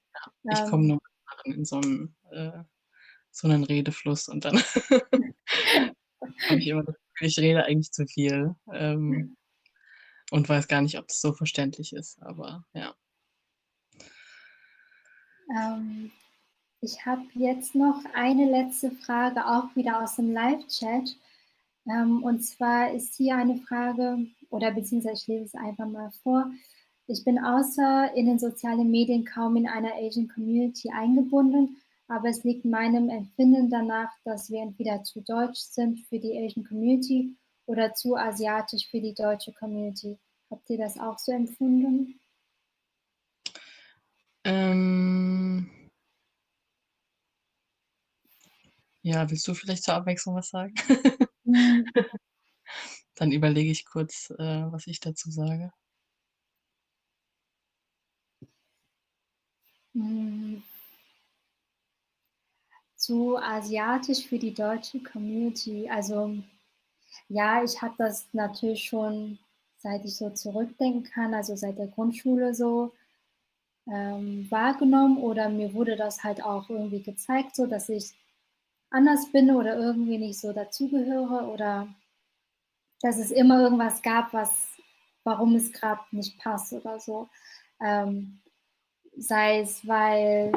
ja. 0.44 0.52
Ich 0.52 0.70
komme 0.70 0.84
ähm, 0.84 0.88
nur 0.88 1.00
in 1.44 1.64
so 1.64 1.76
einen, 1.76 2.16
äh, 2.30 2.62
so 3.30 3.48
einen 3.48 3.64
Redefluss 3.64 4.28
und 4.28 4.44
dann 4.44 4.56
habe 6.48 6.58
ich 6.58 6.68
immer 6.68 6.84
das 6.84 6.96
Gefühl, 7.14 7.28
ich 7.28 7.38
rede 7.38 7.64
eigentlich 7.64 7.92
zu 7.92 8.06
viel 8.06 8.54
ähm, 8.72 9.36
und 10.30 10.48
weiß 10.48 10.68
gar 10.68 10.82
nicht, 10.82 10.98
ob 10.98 11.08
das 11.08 11.20
so 11.20 11.32
verständlich 11.32 11.92
ist, 11.92 12.20
aber 12.22 12.64
ja. 12.74 12.94
Ähm, 15.56 16.10
ich 16.80 17.04
habe 17.04 17.22
jetzt 17.34 17.74
noch 17.74 18.02
eine 18.14 18.50
letzte 18.50 18.90
Frage, 18.90 19.46
auch 19.46 19.74
wieder 19.76 20.02
aus 20.02 20.16
dem 20.16 20.32
Live-Chat. 20.32 21.16
Ähm, 21.86 22.22
und 22.22 22.42
zwar 22.42 22.92
ist 22.92 23.16
hier 23.16 23.36
eine 23.36 23.58
Frage, 23.58 24.26
oder 24.48 24.70
beziehungsweise 24.70 25.20
ich 25.22 25.26
lese 25.26 25.44
es 25.44 25.54
einfach 25.54 25.86
mal 25.86 26.10
vor. 26.22 26.50
Ich 27.06 27.24
bin 27.24 27.38
außer 27.38 28.14
in 28.14 28.26
den 28.26 28.38
sozialen 28.38 28.90
Medien 28.90 29.24
kaum 29.24 29.56
in 29.56 29.68
einer 29.68 29.94
Asian 29.94 30.28
Community 30.28 30.90
eingebunden, 30.90 31.76
aber 32.10 32.28
es 32.28 32.42
liegt 32.42 32.64
meinem 32.64 33.08
Empfinden 33.08 33.70
danach, 33.70 34.10
dass 34.24 34.50
wir 34.50 34.60
entweder 34.62 35.04
zu 35.04 35.20
deutsch 35.20 35.60
sind 35.60 36.00
für 36.08 36.18
die 36.18 36.36
Asian 36.36 36.64
Community 36.64 37.36
oder 37.66 37.94
zu 37.94 38.16
asiatisch 38.16 38.88
für 38.90 39.00
die 39.00 39.14
deutsche 39.14 39.52
Community. 39.52 40.18
Habt 40.50 40.68
ihr 40.70 40.78
das 40.78 40.98
auch 40.98 41.20
so 41.20 41.30
empfunden? 41.30 42.18
Ähm 44.42 45.70
ja, 49.02 49.30
willst 49.30 49.46
du 49.46 49.54
vielleicht 49.54 49.84
zur 49.84 49.94
Abwechslung 49.94 50.34
was 50.34 50.48
sagen? 50.48 50.74
Mhm. 51.44 51.84
Dann 53.14 53.30
überlege 53.30 53.70
ich 53.70 53.84
kurz, 53.84 54.30
äh, 54.30 54.64
was 54.72 54.88
ich 54.88 54.98
dazu 54.98 55.30
sage. 55.30 55.70
Zu 63.10 63.38
asiatisch 63.38 64.28
für 64.28 64.38
die 64.38 64.54
deutsche 64.54 65.02
Community. 65.02 65.90
Also 65.90 66.36
ja, 67.28 67.64
ich 67.64 67.82
habe 67.82 67.94
das 67.98 68.28
natürlich 68.32 68.84
schon, 68.84 69.40
seit 69.78 70.04
ich 70.04 70.14
so 70.14 70.30
zurückdenken 70.30 71.02
kann, 71.02 71.34
also 71.34 71.56
seit 71.56 71.76
der 71.76 71.88
Grundschule 71.88 72.54
so 72.54 72.92
ähm, 73.88 74.48
wahrgenommen 74.48 75.18
oder 75.18 75.48
mir 75.48 75.74
wurde 75.74 75.96
das 75.96 76.22
halt 76.22 76.40
auch 76.44 76.70
irgendwie 76.70 77.02
gezeigt, 77.02 77.56
so 77.56 77.66
dass 77.66 77.88
ich 77.88 78.12
anders 78.90 79.32
bin 79.32 79.50
oder 79.50 79.76
irgendwie 79.76 80.18
nicht 80.18 80.38
so 80.38 80.52
dazugehöre 80.52 81.48
oder 81.52 81.92
dass 83.00 83.18
es 83.18 83.32
immer 83.32 83.60
irgendwas 83.60 84.02
gab, 84.02 84.32
was, 84.32 84.68
warum 85.24 85.56
es 85.56 85.72
gerade 85.72 86.02
nicht 86.12 86.38
passt 86.38 86.72
oder 86.72 87.00
so. 87.00 87.28
Ähm, 87.80 88.40
sei 89.16 89.62
es, 89.62 89.84
weil 89.84 90.52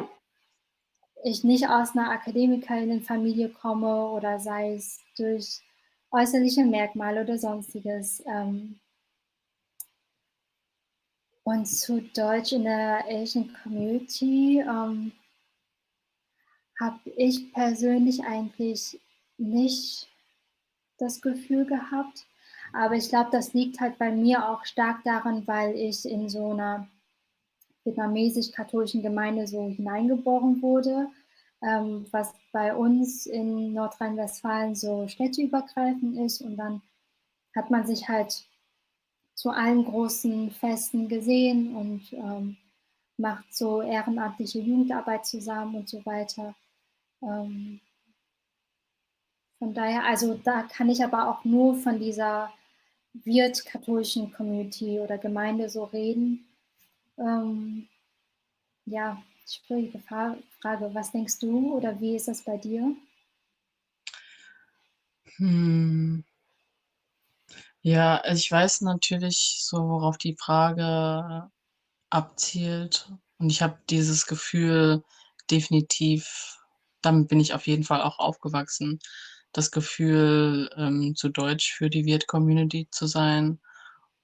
ich 1.24 1.42
nicht 1.42 1.68
aus 1.70 1.92
einer 1.96 2.10
Akademikerinnenfamilie 2.10 3.48
komme 3.48 4.08
oder 4.10 4.38
sei 4.38 4.74
es 4.74 5.00
durch 5.16 5.62
äußerliche 6.10 6.64
Merkmale 6.66 7.22
oder 7.22 7.38
sonstiges. 7.38 8.22
Ähm, 8.26 8.78
und 11.42 11.66
zu 11.66 12.02
Deutsch 12.02 12.52
in 12.52 12.64
der 12.64 13.06
Asian 13.08 13.50
Community 13.62 14.60
ähm, 14.60 15.12
habe 16.78 17.00
ich 17.16 17.52
persönlich 17.54 18.22
eigentlich 18.24 19.00
nicht 19.38 20.06
das 20.98 21.22
Gefühl 21.22 21.64
gehabt. 21.64 22.26
Aber 22.74 22.96
ich 22.96 23.08
glaube, 23.08 23.30
das 23.32 23.54
liegt 23.54 23.80
halt 23.80 23.96
bei 23.98 24.10
mir 24.10 24.46
auch 24.46 24.66
stark 24.66 25.02
daran, 25.04 25.46
weil 25.46 25.74
ich 25.74 26.04
in 26.04 26.28
so 26.28 26.50
einer 26.50 26.86
vietnamesisch-katholischen 27.84 29.02
Gemeinde 29.02 29.46
so 29.46 29.68
hineingeboren 29.68 30.60
wurde, 30.62 31.08
ähm, 31.62 32.06
was 32.10 32.32
bei 32.52 32.74
uns 32.74 33.26
in 33.26 33.72
Nordrhein-Westfalen 33.72 34.74
so 34.74 35.06
städteübergreifend 35.08 36.18
ist. 36.18 36.40
Und 36.40 36.56
dann 36.56 36.82
hat 37.54 37.70
man 37.70 37.86
sich 37.86 38.08
halt 38.08 38.44
zu 39.34 39.50
allen 39.50 39.84
großen 39.84 40.50
Festen 40.50 41.08
gesehen 41.08 41.76
und 41.76 42.12
ähm, 42.12 42.56
macht 43.16 43.54
so 43.54 43.82
ehrenamtliche 43.82 44.60
Jugendarbeit 44.60 45.26
zusammen 45.26 45.76
und 45.76 45.88
so 45.88 46.04
weiter. 46.06 46.54
Ähm, 47.22 47.80
von 49.58 49.74
daher, 49.74 50.04
also 50.04 50.34
da 50.34 50.62
kann 50.62 50.88
ich 50.88 51.02
aber 51.02 51.28
auch 51.28 51.44
nur 51.44 51.76
von 51.76 51.98
dieser 51.98 52.52
wirt-katholischen 53.12 54.32
Community 54.32 54.98
oder 54.98 55.18
Gemeinde 55.18 55.68
so 55.68 55.84
reden. 55.84 56.44
Ähm, 57.18 57.88
ja, 58.86 59.22
schwierige 59.46 60.00
Frage. 60.00 60.42
Was 60.94 61.12
denkst 61.12 61.38
du 61.38 61.74
oder 61.74 62.00
wie 62.00 62.16
ist 62.16 62.28
das 62.28 62.42
bei 62.42 62.56
dir? 62.56 62.96
Hm. 65.36 66.24
Ja, 67.82 68.16
also 68.18 68.38
ich 68.38 68.50
weiß 68.50 68.80
natürlich 68.80 69.60
so, 69.62 69.76
worauf 69.88 70.16
die 70.18 70.36
Frage 70.38 71.50
abzielt. 72.10 73.12
Und 73.38 73.50
ich 73.50 73.62
habe 73.62 73.78
dieses 73.90 74.26
Gefühl 74.26 75.04
definitiv, 75.50 76.58
damit 77.02 77.28
bin 77.28 77.40
ich 77.40 77.54
auf 77.54 77.66
jeden 77.66 77.84
Fall 77.84 78.02
auch 78.02 78.18
aufgewachsen, 78.18 79.00
das 79.52 79.70
Gefühl, 79.70 80.70
ähm, 80.76 81.14
zu 81.16 81.28
deutsch 81.28 81.74
für 81.74 81.90
die 81.90 82.06
Wirt-Community 82.06 82.88
zu 82.90 83.06
sein. 83.06 83.60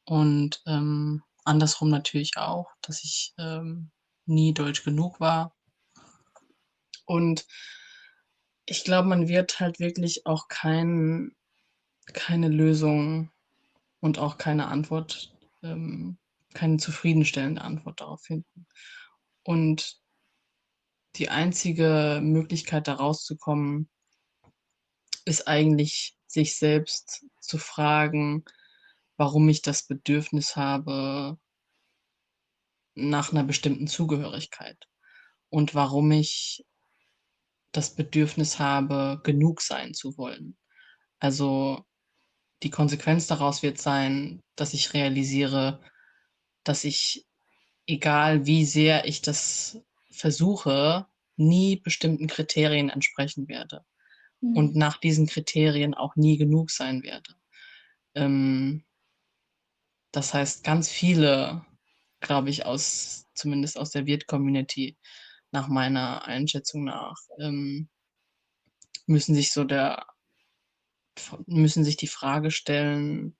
Und 0.04 0.62
ähm, 0.66 1.22
andersrum 1.44 1.90
natürlich 1.90 2.36
auch, 2.36 2.70
dass 2.82 3.04
ich 3.04 3.34
ähm, 3.38 3.90
nie 4.26 4.54
deutsch 4.54 4.84
genug 4.84 5.20
war. 5.20 5.54
Und 7.06 7.46
ich 8.66 8.84
glaube, 8.84 9.08
man 9.08 9.28
wird 9.28 9.58
halt 9.58 9.80
wirklich 9.80 10.26
auch 10.26 10.48
kein, 10.48 11.34
keine 12.12 12.48
Lösung 12.48 13.32
und 14.00 14.18
auch 14.18 14.38
keine 14.38 14.68
Antwort, 14.68 15.36
ähm, 15.62 16.18
keine 16.54 16.76
zufriedenstellende 16.76 17.62
Antwort 17.62 18.00
darauf 18.00 18.22
finden. 18.22 18.66
Und 19.42 20.00
die 21.16 21.28
einzige 21.28 22.20
Möglichkeit, 22.22 22.86
da 22.86 22.94
rauszukommen, 22.94 23.88
ist 25.24 25.48
eigentlich, 25.48 26.16
sich 26.26 26.56
selbst 26.56 27.26
zu 27.40 27.58
fragen, 27.58 28.44
warum 29.20 29.50
ich 29.50 29.60
das 29.60 29.86
Bedürfnis 29.86 30.56
habe 30.56 31.38
nach 32.94 33.32
einer 33.32 33.44
bestimmten 33.44 33.86
Zugehörigkeit 33.86 34.88
und 35.50 35.74
warum 35.74 36.10
ich 36.10 36.64
das 37.70 37.94
Bedürfnis 37.94 38.58
habe, 38.58 39.20
genug 39.22 39.60
sein 39.60 39.92
zu 39.92 40.16
wollen. 40.16 40.56
Also 41.18 41.84
die 42.62 42.70
Konsequenz 42.70 43.26
daraus 43.26 43.62
wird 43.62 43.76
sein, 43.76 44.42
dass 44.56 44.72
ich 44.72 44.94
realisiere, 44.94 45.82
dass 46.64 46.84
ich, 46.84 47.26
egal 47.86 48.46
wie 48.46 48.64
sehr 48.64 49.04
ich 49.04 49.20
das 49.20 49.82
versuche, 50.10 51.06
nie 51.36 51.76
bestimmten 51.76 52.26
Kriterien 52.26 52.88
entsprechen 52.88 53.48
werde 53.48 53.84
mhm. 54.40 54.56
und 54.56 54.76
nach 54.76 54.96
diesen 54.96 55.26
Kriterien 55.26 55.92
auch 55.92 56.16
nie 56.16 56.38
genug 56.38 56.70
sein 56.70 57.02
werde. 57.02 57.34
Ähm, 58.14 58.86
das 60.12 60.34
heißt, 60.34 60.64
ganz 60.64 60.88
viele, 60.88 61.64
glaube 62.20 62.50
ich, 62.50 62.66
aus, 62.66 63.26
zumindest 63.34 63.78
aus 63.78 63.90
der 63.90 64.06
Wirt-Community, 64.06 64.96
nach 65.52 65.68
meiner 65.68 66.24
Einschätzung 66.24 66.84
nach, 66.84 67.16
ähm, 67.40 67.88
müssen 69.06 69.34
sich 69.34 69.52
so 69.52 69.64
der, 69.64 70.06
müssen 71.46 71.84
sich 71.84 71.96
die 71.96 72.06
Frage 72.06 72.50
stellen, 72.50 73.36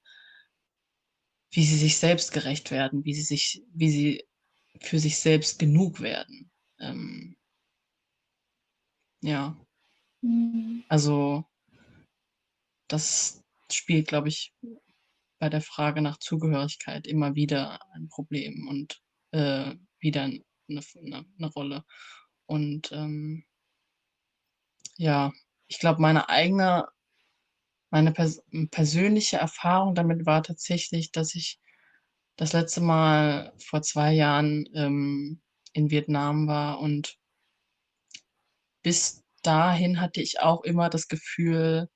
wie 1.53 1.64
sie 1.64 1.77
sich 1.77 1.99
selbst 1.99 2.33
gerecht 2.33 2.71
werden, 2.71 3.05
wie 3.05 3.14
sie 3.14 3.23
sich, 3.23 3.62
wie 3.73 3.91
sie 3.91 4.25
für 4.81 4.99
sich 4.99 5.18
selbst 5.18 5.59
genug 5.59 6.01
werden. 6.01 6.51
Ähm, 6.79 7.37
ja. 9.23 9.57
Mhm. 10.23 10.85
Also 10.89 11.45
das 12.89 13.43
spielt, 13.71 14.09
glaube 14.09 14.29
ich, 14.29 14.53
bei 15.41 15.49
der 15.49 15.62
Frage 15.62 16.03
nach 16.03 16.18
Zugehörigkeit 16.18 17.07
immer 17.07 17.34
wieder 17.34 17.80
ein 17.95 18.09
Problem 18.09 18.68
und 18.68 19.03
äh, 19.32 19.74
wieder 19.99 20.22
eine, 20.24 20.43
eine, 20.68 21.24
eine, 21.38 21.47
Rolle. 21.53 21.84
Und 22.47 22.93
ähm, 22.93 23.45
ja, 24.97 25.32
ich 25.66 25.78
glaube, 25.78 26.03
meine 26.03 26.28
eigene, 26.28 26.86
meine 27.91 28.12
pers 28.12 28.43
persönliche 28.70 29.38
Erfahrung 29.38 29.95
damit 29.95 30.26
war 30.26 30.43
tatsächlich, 30.43 31.11
dass 31.11 31.34
ich 31.34 31.59
das 32.36 32.53
letzte 32.53 32.82
Mal 32.82 33.55
vor 33.59 33.82
zwei 33.82 34.12
Jahren 34.12 34.68
ähm, 34.74 35.41
in 35.72 35.91
Vietnam 35.91 36.47
war 36.49 36.80
und 36.80 37.18
bis 38.82 39.24
dahin 39.43 40.01
hatte 40.01 40.20
ich 40.20 40.41
auch 40.41 40.64
immer 40.64 40.91
das 40.91 41.09
Gefühl, 41.09 41.88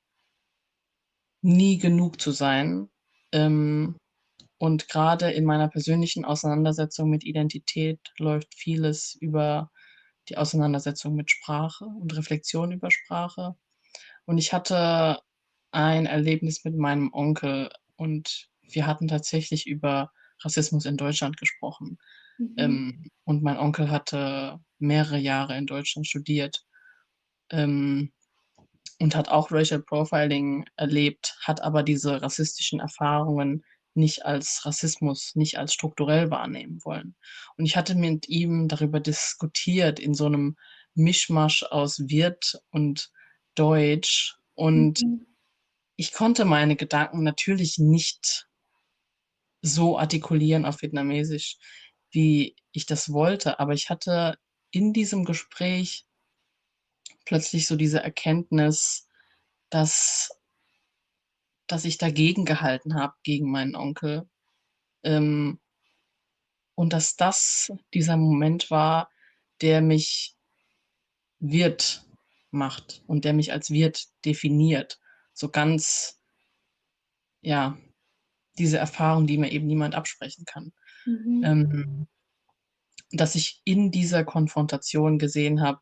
nie 1.42 1.76
genug 1.78 2.20
zu 2.20 2.30
sein. 2.30 2.88
Ähm, 3.34 3.96
und 4.58 4.88
gerade 4.88 5.30
in 5.30 5.44
meiner 5.44 5.68
persönlichen 5.68 6.24
Auseinandersetzung 6.24 7.10
mit 7.10 7.24
Identität 7.24 7.98
läuft 8.18 8.54
vieles 8.54 9.14
über 9.20 9.70
die 10.28 10.38
Auseinandersetzung 10.38 11.14
mit 11.14 11.30
Sprache 11.30 11.84
und 11.84 12.16
Reflexion 12.16 12.72
über 12.72 12.90
Sprache. 12.90 13.56
Und 14.24 14.38
ich 14.38 14.52
hatte 14.52 15.18
ein 15.72 16.06
Erlebnis 16.06 16.64
mit 16.64 16.76
meinem 16.76 17.12
Onkel 17.12 17.68
und 17.96 18.48
wir 18.62 18.86
hatten 18.86 19.08
tatsächlich 19.08 19.66
über 19.66 20.10
Rassismus 20.40 20.86
in 20.86 20.96
Deutschland 20.96 21.36
gesprochen. 21.36 21.98
Mhm. 22.38 22.54
Ähm, 22.56 23.10
und 23.24 23.42
mein 23.42 23.58
Onkel 23.58 23.90
hatte 23.90 24.60
mehrere 24.78 25.18
Jahre 25.18 25.58
in 25.58 25.66
Deutschland 25.66 26.06
studiert 26.06 26.64
ähm, 27.50 28.12
und 29.04 29.14
hat 29.14 29.28
auch 29.28 29.52
Racial 29.52 29.82
Profiling 29.82 30.64
erlebt, 30.76 31.36
hat 31.42 31.60
aber 31.60 31.82
diese 31.82 32.22
rassistischen 32.22 32.80
Erfahrungen 32.80 33.62
nicht 33.92 34.24
als 34.24 34.62
Rassismus, 34.64 35.32
nicht 35.34 35.58
als 35.58 35.74
strukturell 35.74 36.30
wahrnehmen 36.30 36.82
wollen. 36.84 37.14
Und 37.58 37.66
ich 37.66 37.76
hatte 37.76 37.96
mit 37.96 38.30
ihm 38.30 38.66
darüber 38.66 39.00
diskutiert 39.00 40.00
in 40.00 40.14
so 40.14 40.24
einem 40.24 40.56
Mischmasch 40.94 41.64
aus 41.64 42.08
Wirt 42.08 42.58
und 42.70 43.10
Deutsch 43.54 44.38
und 44.54 45.02
mhm. 45.02 45.26
ich 45.96 46.14
konnte 46.14 46.46
meine 46.46 46.74
Gedanken 46.74 47.22
natürlich 47.24 47.76
nicht 47.76 48.48
so 49.60 49.98
artikulieren 49.98 50.64
auf 50.64 50.80
Vietnamesisch, 50.80 51.58
wie 52.10 52.56
ich 52.72 52.86
das 52.86 53.12
wollte, 53.12 53.60
aber 53.60 53.74
ich 53.74 53.90
hatte 53.90 54.38
in 54.70 54.94
diesem 54.94 55.26
Gespräch 55.26 56.06
plötzlich 57.24 57.66
so 57.66 57.76
diese 57.76 58.02
Erkenntnis, 58.02 59.08
dass, 59.70 60.30
dass 61.66 61.84
ich 61.84 61.98
dagegen 61.98 62.44
gehalten 62.44 62.94
habe, 62.94 63.14
gegen 63.22 63.50
meinen 63.50 63.76
Onkel. 63.76 64.28
Ähm, 65.02 65.60
und 66.74 66.92
dass 66.92 67.16
das 67.16 67.72
dieser 67.92 68.16
Moment 68.16 68.70
war, 68.70 69.10
der 69.60 69.80
mich 69.80 70.36
Wirt 71.38 72.04
macht 72.50 73.02
und 73.06 73.24
der 73.24 73.32
mich 73.32 73.52
als 73.52 73.70
Wirt 73.70 74.06
definiert. 74.24 74.98
So 75.32 75.48
ganz, 75.50 76.20
ja, 77.42 77.78
diese 78.58 78.78
Erfahrung, 78.78 79.26
die 79.26 79.38
mir 79.38 79.50
eben 79.50 79.66
niemand 79.66 79.94
absprechen 79.94 80.44
kann. 80.44 80.72
Mhm. 81.04 81.42
Ähm, 81.44 82.06
dass 83.10 83.34
ich 83.34 83.60
in 83.64 83.90
dieser 83.90 84.24
Konfrontation 84.24 85.18
gesehen 85.18 85.60
habe, 85.60 85.80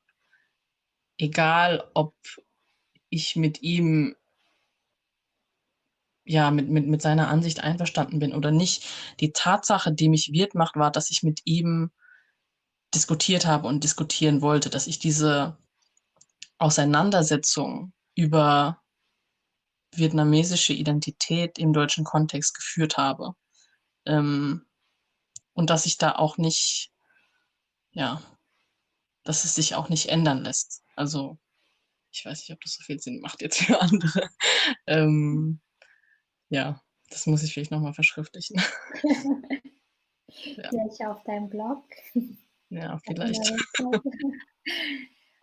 egal 1.23 1.89
ob 1.95 2.15
ich 3.09 3.37
mit 3.37 3.63
ihm 3.63 4.17
ja, 6.25 6.51
mit, 6.51 6.69
mit, 6.69 6.87
mit 6.87 7.03
seiner 7.03 7.29
Ansicht 7.29 7.61
einverstanden 7.61 8.21
bin 8.21 8.33
oder 8.33 8.53
nicht. 8.53 8.87
Die 9.21 9.33
Tatsache, 9.33 9.93
die 9.93 10.09
mich 10.09 10.33
wirt 10.33 10.55
macht, 10.55 10.77
war, 10.77 10.93
dass 10.93 11.11
ich 11.11 11.23
mit 11.23 11.41
ihm 11.45 11.91
diskutiert 12.95 13.45
habe 13.45 13.67
und 13.67 13.83
diskutieren 13.83 14.41
wollte, 14.41 14.71
dass 14.71 14.87
ich 14.87 14.99
diese 15.01 15.59
Auseinandersetzung 16.59 17.93
über 18.15 18.81
vietnamesische 19.95 20.73
Identität 20.73 21.59
im 21.59 21.73
deutschen 21.73 22.05
Kontext 22.05 22.55
geführt 22.55 22.99
habe. 22.99 23.35
Ähm, 24.07 24.65
und 25.55 25.71
dass 25.71 25.87
ich 25.87 25.99
da 25.99 26.13
auch 26.13 26.39
nicht, 26.39 26.93
ja, 27.91 28.23
dass 29.25 29.45
es 29.45 29.55
sich 29.55 29.75
auch 29.75 29.89
nicht 29.89 30.09
ändern 30.09 30.43
lässt. 30.45 30.83
Also, 30.97 31.39
ich 32.11 32.25
weiß 32.25 32.41
nicht, 32.41 32.53
ob 32.53 32.61
das 32.61 32.75
so 32.75 32.83
viel 32.83 33.01
Sinn 33.01 33.21
macht 33.21 33.43
jetzt 33.43 33.59
für 33.63 33.81
andere. 33.81 34.29
ähm, 34.87 35.61
ja, 36.49 36.81
das 37.11 37.27
muss 37.27 37.43
ich 37.43 37.53
vielleicht 37.53 37.71
nochmal 37.71 37.95
verschriftlichen. 37.95 38.61
ja. 39.03 40.69
Vielleicht 40.69 41.05
auf 41.05 41.23
deinem 41.25 41.49
Blog. 41.49 41.85
Ja, 42.69 42.99
vielleicht. 43.07 43.53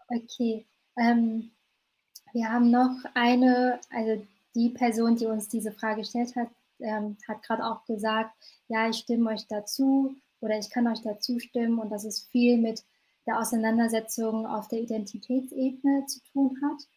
okay. 0.08 0.68
Ähm, 0.98 1.52
wir 2.34 2.52
haben 2.52 2.70
noch 2.70 2.96
eine, 3.16 3.80
also 3.90 4.26
die 4.56 4.70
Person, 4.70 5.16
die 5.16 5.26
uns 5.26 5.48
diese 5.48 5.72
Frage 5.72 6.02
gestellt 6.02 6.36
hat, 6.36 6.50
ähm, 6.80 7.18
hat 7.28 7.44
gerade 7.44 7.66
auch 7.66 7.86
gesagt, 7.86 8.36
ja, 8.68 8.90
ich 8.90 8.98
stimme 8.98 9.32
euch 9.32 9.48
dazu 9.48 10.16
oder 10.42 10.58
ich 10.58 10.70
kann 10.70 10.88
euch 10.88 11.02
dazu 11.02 11.40
stimmen 11.40 11.80
und 11.80 11.90
dass 11.90 12.04
es 12.04 12.28
viel 12.32 12.58
mit 12.58 12.84
der 13.30 13.40
Auseinandersetzung 13.40 14.48
auf 14.48 14.68
der 14.70 14.80
Identitätsebene 14.80 16.08
zu 16.08 16.20
tun 16.34 16.58
hat. 16.64 16.88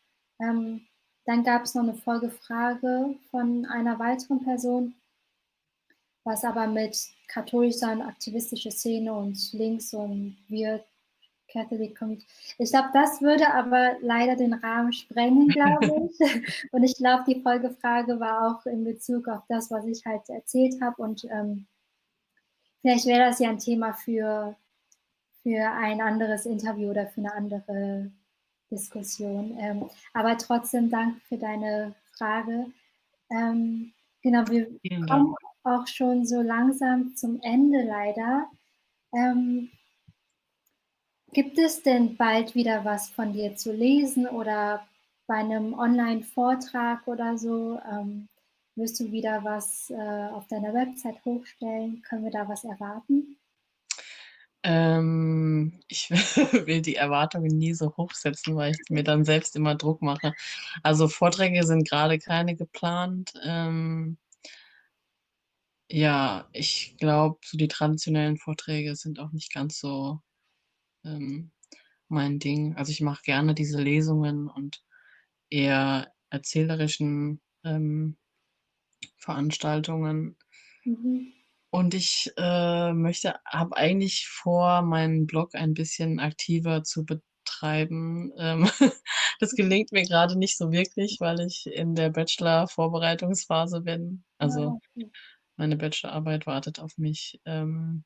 Ähm, 0.41 0.87
dann 1.26 1.45
gab 1.45 1.64
es 1.64 1.74
noch 1.74 1.83
eine 1.83 1.95
Folgefrage 1.95 3.14
von 3.30 3.66
einer 3.66 3.99
weiteren 3.99 4.43
Person, 4.43 4.95
was 6.24 6.43
aber 6.45 6.66
mit 6.66 6.97
katholischer 7.28 7.93
und 7.93 8.01
aktivistischer 8.01 8.70
Szene 8.70 9.12
und 9.12 9.53
links 9.53 9.93
und 9.93 10.39
wir 10.49 10.83
Catholic 11.53 11.99
kommt. 11.99 12.24
Ich 12.57 12.70
glaube, 12.70 12.89
das 12.95 13.20
würde 13.20 13.53
aber 13.53 13.99
leider 14.01 14.35
den 14.35 14.55
Rahmen 14.55 14.95
sprengen, 14.95 15.49
glaube 15.49 15.85
ich. 16.18 16.72
und 16.72 16.83
ich 16.83 16.97
glaube, 16.97 17.24
die 17.28 17.43
Folgefrage 17.43 18.18
war 18.18 18.57
auch 18.57 18.64
in 18.64 18.85
Bezug 18.85 19.28
auf 19.28 19.43
das, 19.51 19.70
was 19.70 19.85
ich 19.85 20.03
halt 20.07 20.26
erzählt 20.30 20.80
habe. 20.80 21.03
Und 21.03 21.24
ähm, 21.24 21.66
vielleicht 22.80 23.05
wäre 23.05 23.28
das 23.28 23.39
ja 23.39 23.51
ein 23.51 23.59
Thema 23.59 23.93
für, 23.93 24.57
für 25.43 25.70
ein 25.70 26.01
anderes 26.01 26.47
Interview 26.47 26.90
oder 26.90 27.07
für 27.07 27.20
eine 27.20 27.34
andere 27.34 28.11
Diskussion. 28.70 29.57
Ähm, 29.59 29.90
aber 30.14 30.38
trotzdem 30.38 30.90
danke 30.90 31.20
für 31.28 31.36
deine 31.36 31.95
Frage. 32.16 32.66
Ähm, 33.30 33.93
genau, 34.22 34.47
wir 34.49 34.66
kommen 35.07 35.34
auch 35.64 35.86
schon 35.86 36.26
so 36.26 36.40
langsam 36.40 37.14
zum 37.16 37.40
Ende 37.43 37.82
leider. 37.82 38.49
Ähm, 39.12 39.70
Gibt 41.32 41.59
es 41.59 41.82
denn 41.82 42.16
bald 42.16 42.55
wieder 42.55 42.84
was 42.84 43.09
von 43.09 43.32
dir 43.32 43.57
zu 43.57 43.72
lesen 43.72 44.26
oder 44.26 44.86
bei 45.26 45.36
einem 45.36 45.72
Online-Vortrag 45.72 47.07
oder 47.09 47.38
so? 47.38 47.80
Ähm, 47.90 48.28
wirst 48.74 49.01
du 49.01 49.11
wieder 49.12 49.43
was 49.43 49.90
äh, 49.90 50.28
auf 50.30 50.47
deiner 50.49 50.74
Website 50.74 51.24
hochstellen? 51.24 52.03
Können 52.03 52.24
wir 52.24 52.30
da 52.30 52.49
was 52.49 52.64
erwarten? 52.64 53.38
Ähm, 54.65 55.81
ich 55.89 56.11
will 56.67 56.83
die 56.83 56.97
Erwartungen 56.97 57.59
nie 57.59 57.75
so 57.75 57.97
hochsetzen, 57.97 58.57
weil 58.57 58.73
ich 58.73 58.91
mir 58.91 59.03
dann 59.05 59.25
selbst 59.25 59.57
immer 59.57 59.75
Druck 59.75 60.03
mache. 60.03 60.35
Also 60.83 61.09
Vorträge 61.09 61.65
sind 61.67 61.89
gerade 61.89 62.19
keine 62.19 62.55
geplant. 62.57 63.33
Ähm, 63.45 64.19
ja, 65.91 66.49
ich 66.53 66.97
glaube, 66.99 67.39
so 67.45 67.59
die 67.59 67.69
traditionellen 67.69 68.39
Vorträge 68.39 68.97
sind 68.97 69.19
auch 69.21 69.33
nicht 69.33 69.53
ganz 69.53 69.79
so 69.79 70.21
ähm, 71.05 71.51
mein 72.09 72.39
Ding. 72.39 72.77
Also 72.77 72.93
ich 72.93 73.01
mache 73.01 73.23
gerne 73.25 73.55
diese 73.55 73.81
Lesungen 73.81 74.49
und 74.49 74.83
eher 75.51 76.13
erzählerischen 76.31 77.41
ähm, 77.65 78.17
Veranstaltungen. 79.19 80.37
Mhm. 80.85 81.33
Und 81.75 81.95
ich 81.95 82.31
äh, 82.37 82.93
möchte, 82.93 83.37
habe 83.47 83.75
eigentlich 83.79 84.29
vor, 84.29 84.83
meinen 84.83 85.27
Blog 85.27 85.55
ein 85.55 85.73
bisschen 85.73 86.20
aktiver 86.20 86.85
zu 86.85 87.07
betreiben. 87.07 88.31
Ähm, 88.37 88.68
das 89.41 89.53
gelingt 89.53 89.91
mir 89.91 90.03
gerade 90.03 90.39
nicht 90.39 90.59
so 90.59 90.70
wirklich, 90.70 91.16
weil 91.20 91.41
ich 91.41 91.64
in 91.66 91.95
der 91.95 92.11
Bachelor-Vorbereitungsphase 92.11 93.81
bin. 93.81 94.23
Also 94.37 94.81
ah, 94.99 95.03
meine 95.57 95.79
Bachelorarbeit 95.79 96.47
wartet 96.47 96.79
auf 96.79 96.99
mich. 96.99 97.41
Ähm, 97.47 98.05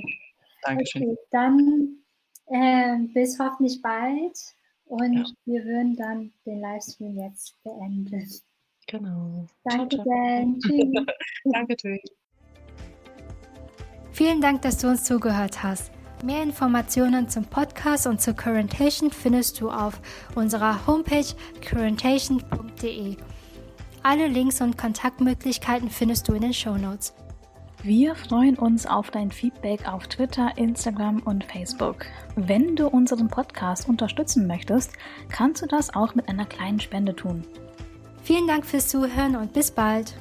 Dankeschön. 0.63 1.03
Okay, 1.03 1.17
dann 1.31 2.02
äh, 2.47 2.97
bis 3.13 3.39
hoffentlich 3.39 3.81
bald. 3.81 4.37
Und 4.85 5.13
ja. 5.13 5.25
wir 5.45 5.65
würden 5.65 5.95
dann 5.95 6.33
den 6.45 6.59
Livestream 6.59 7.17
jetzt 7.17 7.55
beenden. 7.63 8.29
Genau. 8.87 9.47
Danke, 9.63 9.95
ciao, 9.95 10.05
Dan. 10.05 10.59
Tschüss. 10.61 11.05
Danke, 11.45 11.75
tschüss. 11.77 12.01
Vielen 14.11 14.41
Dank, 14.41 14.61
dass 14.61 14.77
du 14.77 14.89
uns 14.89 15.03
zugehört 15.03 15.63
hast. 15.63 15.91
Mehr 16.23 16.43
Informationen 16.43 17.27
zum 17.27 17.45
Podcast 17.45 18.07
und 18.07 18.21
zu 18.21 18.33
Currentation 18.33 19.11
findest 19.11 19.59
du 19.59 19.69
auf 19.69 19.99
unserer 20.35 20.85
Homepage 20.85 21.25
currentation.de. 21.61 23.17
Alle 24.03 24.27
Links 24.27 24.61
und 24.61 24.77
Kontaktmöglichkeiten 24.77 25.89
findest 25.89 26.27
du 26.27 26.33
in 26.33 26.41
den 26.41 26.53
Show 26.53 26.77
Notes. 26.77 27.13
Wir 27.85 28.15
freuen 28.15 28.55
uns 28.57 28.85
auf 28.85 29.11
dein 29.11 29.29
Feedback 29.29 29.91
auf 29.91 30.07
Twitter, 30.07 30.53
Instagram 30.55 31.19
und 31.19 31.43
Facebook. 31.43 32.05
Wenn 32.37 32.77
du 32.77 32.87
unseren 32.87 33.27
Podcast 33.27 33.89
unterstützen 33.89 34.47
möchtest, 34.47 34.93
kannst 35.27 35.61
du 35.61 35.65
das 35.65 35.93
auch 35.93 36.15
mit 36.15 36.29
einer 36.29 36.45
kleinen 36.45 36.79
Spende 36.79 37.13
tun. 37.13 37.43
Vielen 38.23 38.47
Dank 38.47 38.65
fürs 38.65 38.87
Zuhören 38.87 39.35
und 39.35 39.51
bis 39.51 39.69
bald. 39.69 40.13